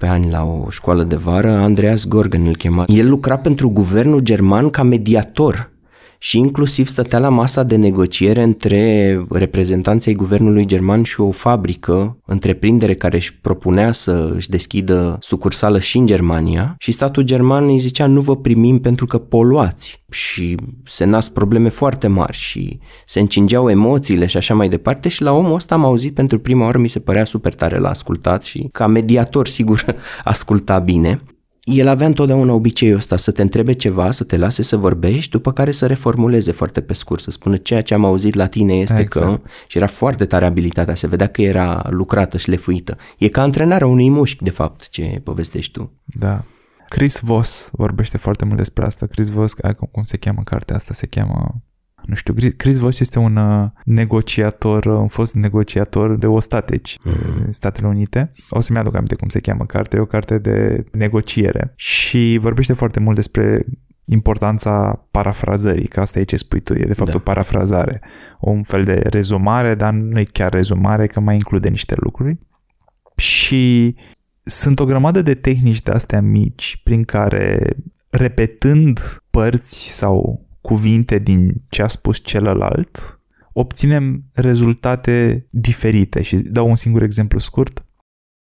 [0.00, 2.84] ani la o școală de vară, Andreas Gorgen îl chema.
[2.86, 5.72] El lucra pentru guvernul german ca mediator
[6.18, 12.94] și inclusiv stătea la masa de negociere între reprezentanții guvernului german și o fabrică, întreprindere
[12.94, 16.74] care își propunea să își deschidă sucursală și în Germania.
[16.78, 20.02] Și statul german îi zicea nu vă primim pentru că poluați.
[20.10, 25.08] Și se nasc probleme foarte mari și se încingeau emoțiile și așa mai departe.
[25.08, 27.88] Și la omul ăsta am auzit pentru prima oară, mi se părea super tare la
[27.88, 29.84] ascultat și ca mediator sigur
[30.24, 31.20] asculta bine.
[31.64, 35.52] El avea întotdeauna obiceiul ăsta să te întrebe ceva, să te lase să vorbești, după
[35.52, 39.00] care să reformuleze foarte pe scurt, să spună ceea ce am auzit la tine este
[39.00, 39.42] Exact.
[39.42, 39.48] că...
[39.66, 42.96] Și era foarte tare abilitatea, se vedea că era lucrată și lefuită.
[43.18, 45.92] E ca antrenarea unui mușchi, de fapt, ce povestești tu.
[46.04, 46.44] Da.
[46.88, 49.06] Chris Voss vorbește foarte mult despre asta.
[49.06, 50.94] Chris Voss, ai, cum, cum se cheamă cartea asta?
[50.94, 51.62] Se cheamă...
[52.06, 56.98] Nu știu, Chris- Chris Voss este un uh, negociator, uh, un fost negociator de ostateci
[57.04, 57.42] Mhm.
[57.44, 58.32] în Statele Unite.
[58.48, 62.72] O să-mi aduc aminte cum se cheamă cartea, e o carte de negociere și vorbește
[62.72, 63.64] foarte mult despre
[64.04, 67.16] importanța parafrazării, că asta e ce spui tu, e de fapt Da.
[67.16, 68.00] o parafrazare,
[68.40, 72.38] un fel de rezumare, dar nu e chiar rezumare, că mai include niște lucruri.
[73.16, 73.96] Și
[74.38, 77.76] sunt o grămadă de tehnici de astea mici prin care
[78.10, 83.20] repetând părți sau cuvinte din ce a spus celălalt,
[83.52, 87.84] obținem rezultate diferite și dau un singur exemplu scurt.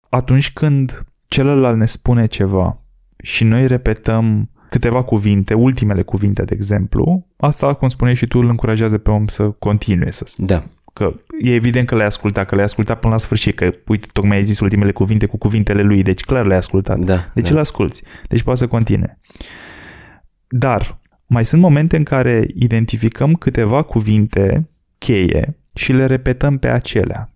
[0.09, 2.81] Atunci când celălalt ne spune ceva
[3.23, 8.49] și noi repetăm câteva cuvinte, ultimele cuvinte, de exemplu, asta, cum spuneai și tu, îl
[8.49, 10.63] încurajează pe om să continue să Da,
[10.93, 14.37] că e evident că le-ai ascultat, că le-ai ascultat până la sfârșit, că uite, tocmai
[14.37, 16.99] ai zis ultimele cuvinte cu cuvintele lui, deci clar le-ai ascultat.
[16.99, 17.31] da.
[17.33, 17.53] Deci da.
[17.53, 18.03] îl asculți.
[18.27, 19.19] Deci poate să continue.
[20.47, 27.31] Dar mai sunt momente în care identificăm câteva cuvinte cheie și le repetăm pe acelea.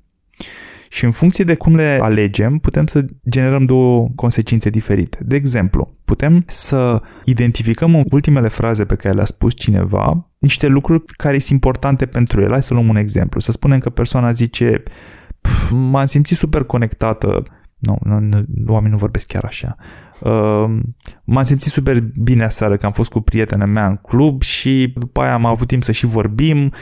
[0.89, 5.18] Și în funcție de cum le alegem, putem să generăm două consecințe diferite.
[5.22, 11.03] De exemplu, putem să identificăm în ultimele fraze pe care le-a spus cineva niște lucruri
[11.05, 12.51] care sunt importante pentru el.
[12.51, 13.39] Hai să luăm un exemplu.
[13.39, 14.84] Să spunem că persoana zice
[15.41, 17.43] "Pf, m-am simțit super conectată
[17.81, 19.75] nu, nu, nu, oamenii nu vorbesc chiar așa.
[20.19, 20.79] Uh,
[21.23, 25.21] m-am simțit super bine aseară că am fost cu prietena mea în club și după
[25.21, 26.73] aia am avut timp să și vorbim.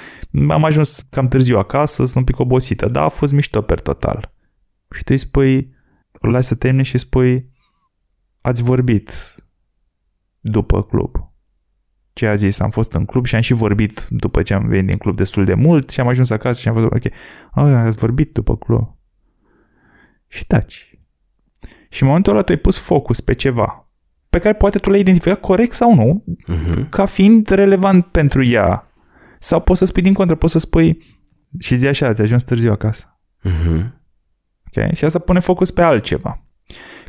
[0.49, 4.33] Am ajuns cam târziu acasă, sunt un pic obosită, dar a fost mișto per total.
[4.95, 5.73] Și tu îi spui,
[6.11, 7.49] îl lași să termine și îi spui,
[8.41, 9.35] ați vorbit
[10.39, 11.15] după club.
[12.13, 14.87] Ce a zis, am fost în club și am și vorbit după ce am venit
[14.87, 17.03] din club destul de mult și am ajuns acasă și am văzut, ok,
[17.55, 18.97] oh, ați vorbit după club.
[20.27, 20.88] Și taci.
[21.89, 23.83] Și în momentul ăla tu ai pus focus pe ceva.
[24.29, 26.89] pe care poate tu le-ai identificat corect sau nu, Mhm.
[26.89, 28.91] ca fiind relevant pentru ea.
[29.39, 31.03] Sau poți să spui din contră, poți să spui
[31.59, 33.19] și zi așa, ți-a ajuns târziu acasă.
[33.41, 34.01] Mhm.
[34.67, 34.91] Okay?
[34.95, 36.43] Și asta pune focus pe altceva,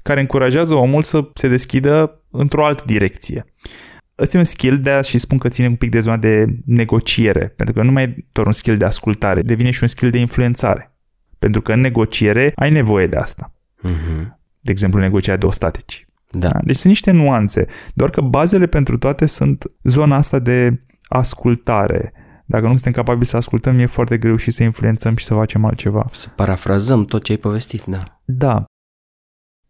[0.03, 3.45] care încurajează omul să se deschidă într-o altă direcție.
[4.19, 6.47] Ăsta e un skill de a și spun că ține un pic de zona de
[6.65, 10.11] negociere, pentru că nu mai e doar un skill de ascultare, devine și un skill
[10.11, 10.95] de influențare.
[11.39, 13.53] Pentru că în negociere ai nevoie de asta.
[13.83, 14.39] Mhm.
[14.61, 16.09] De exemplu, negocierea de ostatici.
[16.31, 16.49] Da.
[16.49, 16.61] Da?
[16.65, 22.13] Deci sunt niște nuanțe, doar că bazele pentru toate sunt zona asta de ascultare.
[22.47, 25.65] Dacă nu suntem capabili să ascultăm, e foarte greu și să influențăm și să facem
[25.65, 26.09] altceva.
[26.13, 28.21] Să parafrazăm tot ce ai povestit, da.
[28.25, 28.65] Da.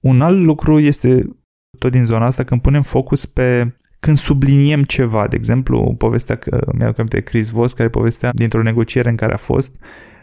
[0.01, 1.37] Un alt lucru este
[1.79, 6.71] tot din zona asta când punem focus pe când subliniem ceva, de exemplu, povestea că
[6.73, 9.77] mi-am aminte de Chris Voss care povestea dintr-o negociere în care a fost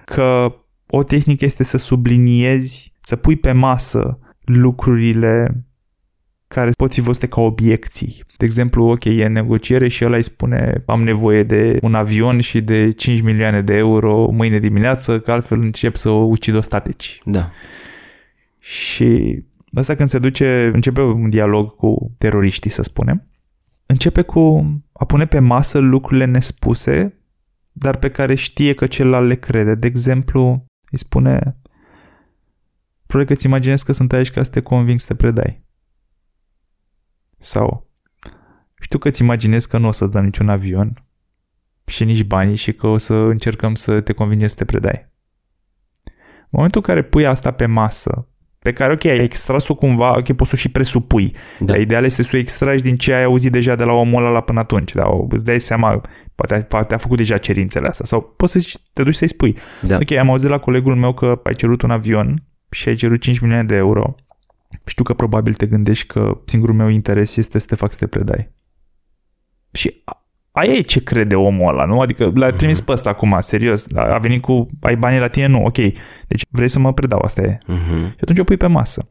[0.05, 0.55] că
[0.87, 5.65] o tehnică este să subliniezi, să pui pe masă lucrurile
[6.47, 8.23] care pot fi văzute ca obiecții.
[8.37, 12.61] De exemplu, ok, e negociere și ăla îi spune am nevoie de un avion și
[12.61, 17.21] de 5 milioane de euro mâine dimineață, că altfel încep să ucid ostatici.
[17.25, 17.51] Da.
[18.59, 23.27] Și asta când se duce, începe un dialog cu teroriștii, să spunem,
[23.85, 27.21] începe cu a pune pe masă lucrurile nespuse,
[27.71, 29.75] dar pe care știe că celălalt le crede.
[29.75, 31.57] De exemplu, îi spune
[33.07, 35.65] probabil că îți imaginezi că sunt aici ca să te conving să te predai.
[37.37, 37.89] Sau
[38.81, 41.03] știu că îți imaginezi că nu o să-ți dăm niciun avion
[41.85, 45.11] și nici banii și că o să încercăm să te convingem să te predai.
[46.49, 48.27] În momentul în care pui asta pe masă,
[48.59, 51.35] pe care, ok, ai extras-o cumva, ok, poți să o și presupui.
[51.59, 51.65] Da.
[51.65, 54.41] Dar ideal este să o extragi din ce ai auzit deja de la omul ăla
[54.41, 54.93] până atunci.
[54.93, 55.07] Da?
[55.07, 56.01] O- Îți dai seama,
[56.35, 58.05] poate, poate a făcut deja cerințele astea.
[58.05, 59.57] Sau poți să zici, te duci să-i spui.
[59.81, 59.95] Da.
[59.95, 63.21] Ok, am auzit de la colegul meu că ai cerut un avion și ai cerut
[63.21, 64.15] 5 milioane de euro.
[64.85, 68.07] Știu că probabil te gândești că singurul meu interes este să te fac să te
[68.07, 68.53] predai.
[69.71, 71.99] Și a- aia e ce crede omul ăla, nu?
[72.01, 73.93] Adică l-a trimis pe ăsta acum, serios.
[73.95, 75.45] A a venit cu, ai banii la tine?
[75.45, 75.75] Nu, ok.
[76.27, 77.57] Deci vrei să mă predau, asta e.
[77.67, 78.07] Mhm.
[78.09, 79.07] Și atunci o pui pe masă.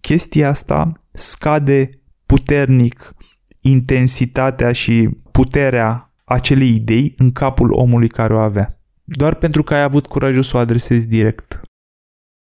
[0.00, 1.90] Chestia asta scade
[2.26, 3.14] puternic
[3.60, 8.80] intensitatea și puterea acelei idei în capul omului care o avea.
[9.04, 11.60] Doar pentru că ai avut curajul să o adresezi direct.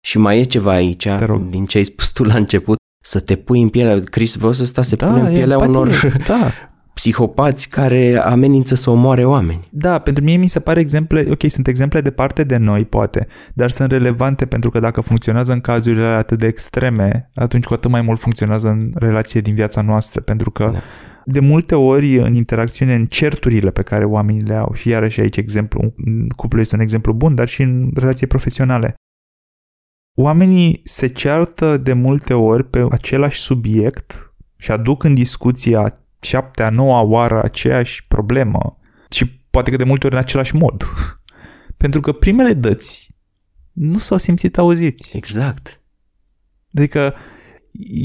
[0.05, 1.41] Și mai e ceva aici, Te rog.
[1.49, 4.81] din ce ai spus tu la început, să te pui în pielea, Chris Voss ăsta
[4.81, 5.67] se pune în pielea empatie.
[5.67, 5.89] unor
[6.27, 6.51] Da,
[6.93, 9.67] psihopați care amenință să omoare oameni.
[9.71, 13.69] da, pentru mine mi se pare exemple, ok, sunt exemple departe de noi, poate, dar
[13.69, 17.91] sunt relevante pentru că dacă funcționează în cazurile alea atât de extreme, atunci cu atât
[17.91, 20.79] mai mult funcționează în relație din viața noastră, pentru că Da.
[21.25, 25.37] de multe ori în interacțiune, în certurile pe care oamenii le au, și iarăși aici
[25.37, 25.93] exemplu,
[26.35, 28.93] cuplul este un exemplu bun, dar și în relații profesionale.
[30.17, 35.87] Oamenii se ceartă de multe ori pe același subiect și aduc în discuție a
[36.19, 38.79] șaptea, noua oară aceeași problemă
[39.09, 40.83] și poate că de multe ori în același mod.
[41.77, 43.15] Pentru că primele dăți
[43.71, 45.17] nu s-au simțit auziți.
[45.17, 45.81] Exact.
[46.73, 47.13] Adică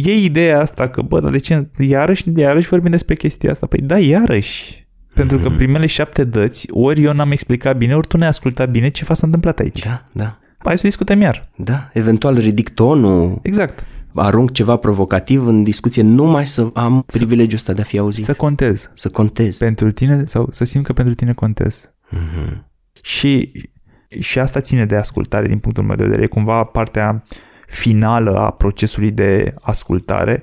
[0.05, 3.67] e ideea asta că, bă, dar de ce, iarăși, iarăși vorbim despre chestia asta?
[3.67, 4.89] Păi da, iarăși.
[5.15, 5.57] Pentru că Mhm.
[5.57, 9.15] primele șapte dăți, ori eu n-am explicat bine, ori tu n-ai ascultat bine ce s-a
[9.27, 9.85] întâmplat aici.
[9.85, 11.49] Da, da, Hai să discutăm iar.
[11.57, 11.91] da.
[11.93, 13.87] Eventual ridic tonul, Exact.
[14.15, 18.25] arunc ceva provocativ în discuție numai să am privilegiul ăsta de a fi auzit.
[18.25, 18.91] Să contez.
[18.95, 19.59] Să contez.
[19.59, 21.95] Pentru tine, sau să simt că pentru tine contez.
[22.11, 22.71] Mhm.
[23.03, 23.53] Și,
[24.19, 26.23] și asta ține de ascultare din punctul meu de vedere.
[26.23, 27.25] E cumva partea
[27.67, 30.43] finală a procesului de ascultare.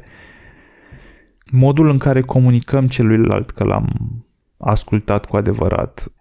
[1.52, 3.88] Modul în care comunicăm celuilalt că l-am
[4.58, 6.12] ascultat cu adevărat.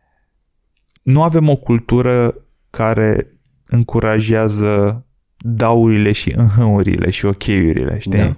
[1.03, 2.35] Nu avem o cultură
[2.71, 3.31] care
[3.67, 5.05] încurajează
[5.37, 8.19] daurile și înhăurile și ok-urile, știi?
[8.19, 8.37] Da.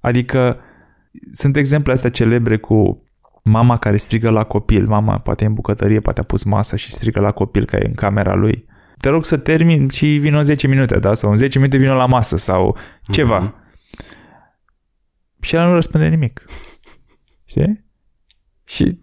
[0.00, 0.58] Adică
[1.32, 3.02] sunt exemple astea celebre cu
[3.42, 6.92] mama care strigă la copil, mama poate e în bucătărie, poate a pus masa și
[6.92, 8.66] strigă la copil că e în camera lui.
[9.00, 11.14] Te rog să termin și vină în 10 minute, da?
[11.14, 13.38] Sau în 10 minute vină la masă sau ceva.
[13.38, 13.54] Mhm.
[15.40, 16.44] Și el nu răspunde nimic.
[17.44, 17.84] Știi?
[18.64, 18.98] Și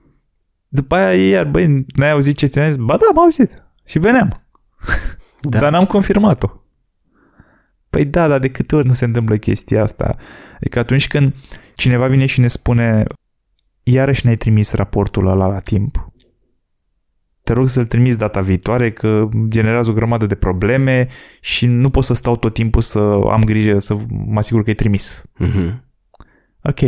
[0.68, 2.76] după aia e iar, băi, n-ai auzit ce ți-am zis?
[2.76, 3.64] Ba da, am auzit.
[3.86, 4.45] Și veneam.
[5.50, 5.60] Da.
[5.60, 6.50] Dar n-am confirmat-o.
[7.90, 10.16] Păi da, dar de câte ori nu se întâmplă chestia asta?
[10.56, 11.36] Adică atunci când
[11.76, 13.06] cineva vine și ne spune
[13.84, 16.10] iarăși ne-ai trimis raportul ăla la timp.
[17.44, 21.08] Te rog să-l trimiți data viitoare că generează o grămadă de probleme
[21.42, 23.00] și nu pot să stau tot timpul să
[23.30, 25.24] am grijă să mă asigur că e trimis.
[25.38, 25.84] Mhm.
[26.62, 26.80] Ok.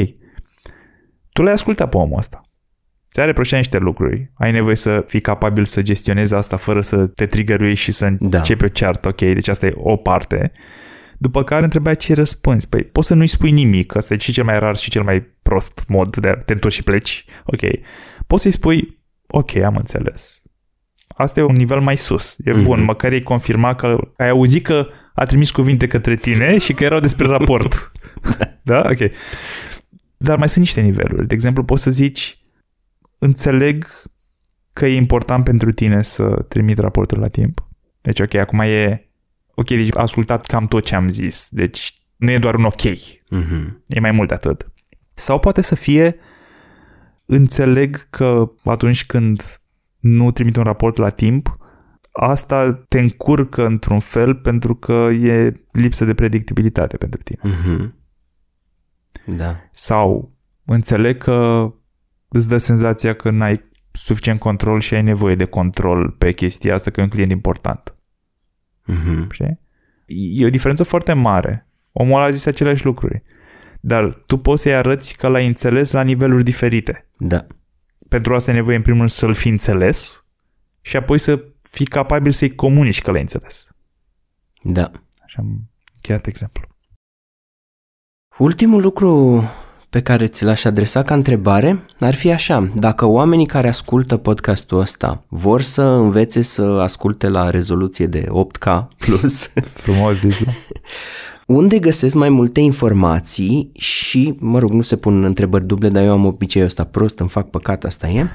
[1.31, 2.41] Tu l-ai ascultat pe omul ăsta.
[3.17, 4.31] Ți-a reproșat niște lucruri.
[4.33, 8.37] Ai nevoie să fii capabil să gestionezi asta fără să te trigăruiești și să Da.
[8.37, 9.07] începi o ceartă.
[9.07, 10.51] Ok, deci asta e o parte.
[11.17, 12.69] După care întrebai ce răspunzi.
[12.69, 15.21] Păi poți să nu-i spui nimic, asta e și cel mai rar și cel mai
[15.41, 17.25] prost mod de a te întorci și pleci.
[17.45, 17.61] Ok.
[18.27, 20.41] Poți să-i spui, ok, am înțeles.
[21.07, 22.37] Asta e un nivel mai sus.
[22.37, 22.63] E mm-hmm.
[22.63, 26.83] bun, măcar ei confirma că ai auzit că a trimis cuvinte către tine și că
[26.83, 27.91] erau despre raport.
[28.63, 28.87] da?
[28.89, 29.11] Ok.
[30.17, 31.27] Dar mai sunt niște niveluri.
[31.27, 32.37] De exemplu, poți să zici,
[33.17, 33.87] înțeleg
[34.73, 37.67] că e important pentru tine să trimit raportul la timp.
[38.01, 39.09] Deci, ok, acum e...
[39.55, 41.47] Ok, deci a ascultat cam tot ce am zis.
[41.51, 42.81] Deci nu e doar un ok.
[42.81, 43.77] Mm-hmm.
[43.87, 44.71] E mai mult de atât.
[45.13, 46.15] Sau poate să fie
[47.25, 49.41] înțeleg că atunci când
[49.99, 51.57] nu trimit un raport la timp,
[52.11, 57.41] asta te încurcă într-un fel pentru că e lipsă de predictibilitate pentru tine.
[57.43, 57.91] Mm-hmm.
[59.25, 59.55] Da.
[59.71, 60.35] Sau
[60.65, 61.71] înțeleg că
[62.27, 66.91] îți dă senzația că n-ai suficient control și ai nevoie de control pe chestia asta,
[66.91, 67.95] că e un client important.
[68.87, 69.27] Mm-hmm.
[69.31, 69.59] Știi?
[70.05, 71.67] E o diferență foarte mare.
[71.91, 73.23] Omul a zis aceleași lucruri.
[73.79, 77.09] Dar tu poți să-i arăți că l-ai înțeles la niveluri diferite.
[77.17, 77.47] Da.
[78.09, 80.27] Pentru asta e nevoie, în primul rând, să-l fi înțeles
[80.81, 83.67] și apoi să fii capabil să-i comunici că l-ai înțeles.
[84.61, 84.91] Da.
[85.23, 86.67] Așa am încheiat exemplu.
[88.37, 89.43] Ultimul lucru
[89.89, 94.79] pe care ți l-aș adresa ca întrebare ar fi așa, dacă oamenii care ascultă podcastul
[94.79, 99.49] ăsta vor să învețe să asculte la rezoluție de 8K plus,
[99.83, 100.51] Frumos zis, da?
[101.45, 106.11] unde găsesc mai multe informații și, mă rog, nu se pun întrebări duble, dar eu
[106.11, 108.25] am obiceiul ăsta prost, îmi fac păcat, asta e.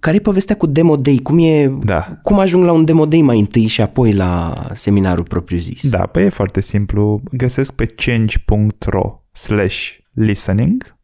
[0.00, 1.20] Care e povestea cu Demo Day?
[1.22, 2.18] Cum, e, Da.
[2.22, 5.88] cum ajung la un Demo Day mai întâi și apoi la seminarul propriu-zis?
[5.90, 7.20] Da, păi e foarte simplu.
[7.32, 11.00] Găsesc pe change.ro slash listening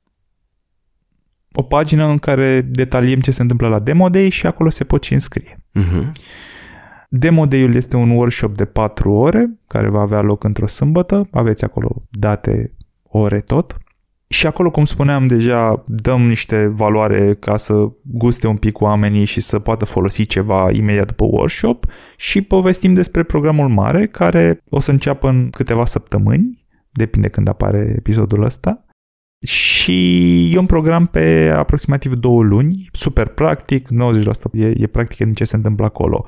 [1.59, 5.03] o pagină în care detaliem ce se întâmplă la Demo Day și acolo se pot
[5.03, 5.65] și înscrie.
[5.73, 6.13] Mhm.
[7.09, 11.29] Demo Day-ul este un workshop de 4 ore care va avea loc într-o sâmbătă.
[11.31, 12.73] Aveți acolo date,
[13.03, 13.77] ore tot.
[14.29, 19.41] Și acolo, cum spuneam deja, dăm niște valoare ca să guste un pic oamenii și
[19.41, 21.87] să poată folosi ceva imediat după workshop
[22.17, 27.95] și povestim despre programul mare care o să înceapă în câteva săptămâni, depinde când apare
[27.97, 28.85] episodul ăsta.
[29.47, 35.35] Și e un program pe aproximativ două luni, super practic, 90% e, e practic din
[35.35, 36.27] ce se întâmplă acolo.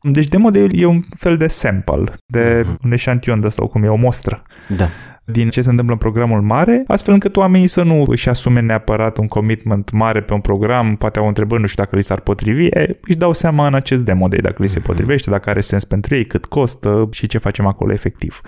[0.00, 2.78] Deci demo de e un fel de sample, de Mhm.
[2.84, 4.42] un eșantion de asta, cum e o mostră
[4.76, 4.88] Da.
[5.24, 9.18] din ce se întâmplă în programul mare, astfel încât oamenii să nu își asume neapărat
[9.18, 12.64] un commitment mare pe un program, poate au întrebări, nu știu dacă li s-ar potrivi,
[12.66, 15.84] e, își dau seama în acest demo day dacă li se potrivește, dacă are sens
[15.84, 18.40] pentru ei, cât costă și ce facem acolo efectiv.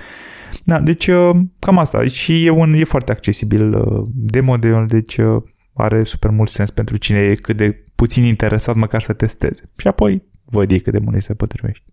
[0.65, 2.05] Da, deci uh, cam asta.
[2.05, 5.43] Și e, un, e foarte accesibil uh, demo day deci uh,
[5.75, 9.71] are super mult sens pentru cine e cât de puțin interesat măcar să testeze.
[9.77, 11.85] Și apoi văd ei cât de mult îi se potrivește.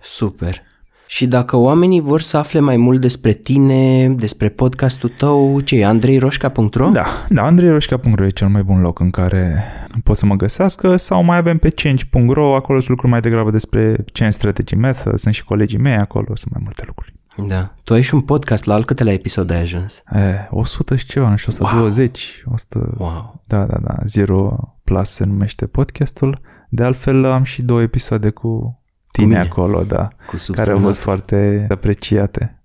[0.00, 0.62] Super.
[1.06, 5.84] Și dacă oamenii vor să afle mai mult despre tine, despre podcastul tău, ce e,
[5.86, 6.88] andreiroșca.ro?
[6.88, 9.64] Da, da, andreiroșca.ro e cel mai bun loc în care
[10.04, 14.04] pot să mă găsească sau mai avem pe change.ro, acolo sunt lucruri mai degrabă despre
[14.12, 17.14] Change Strategy Method, sunt și colegii mei acolo, sunt mai multe lucruri.
[17.36, 17.74] Da.
[17.84, 20.02] Tu ai și un podcast, la al câtelea episod ai ajuns?
[20.14, 22.94] E, 100 și ceva, nu știu, 120, 100...
[22.98, 23.42] Wow.
[23.46, 26.40] Da, da, da, Zero Plus se numește podcastul.
[26.68, 28.80] De altfel am și două episoade cu
[29.12, 29.38] tine mine.
[29.38, 30.82] acolo, da, Cu care au subsemnat.
[30.82, 32.62] fost foarte apreciate.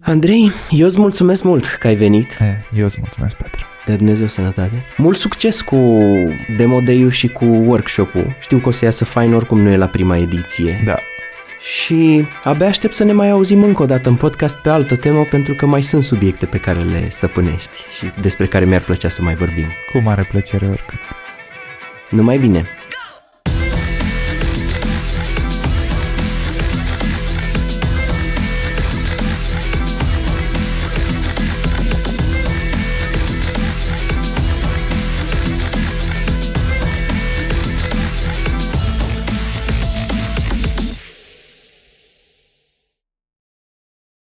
[0.00, 2.36] Andrei, eu îți mulțumesc mult că ai venit.
[2.40, 3.62] E, eu îți mulțumesc, Petra.
[3.86, 4.82] De Dumnezeu sănătate.
[4.96, 5.76] Mult succes cu
[6.56, 8.36] demo day și cu workshop-ul.
[8.40, 10.82] Știu că o să iasă fain, oricum nu e la prima ediție.
[10.84, 10.96] Da,
[11.62, 15.24] Și abia aștept să ne mai auzim încă o dată în podcast pe altă temă,
[15.30, 19.22] pentru că mai sunt subiecte pe care le stăpânești și despre care mi-ar plăcea să
[19.22, 19.66] mai vorbim.
[19.92, 20.98] cu mare plăcere oricât.
[22.08, 22.66] Numai bine!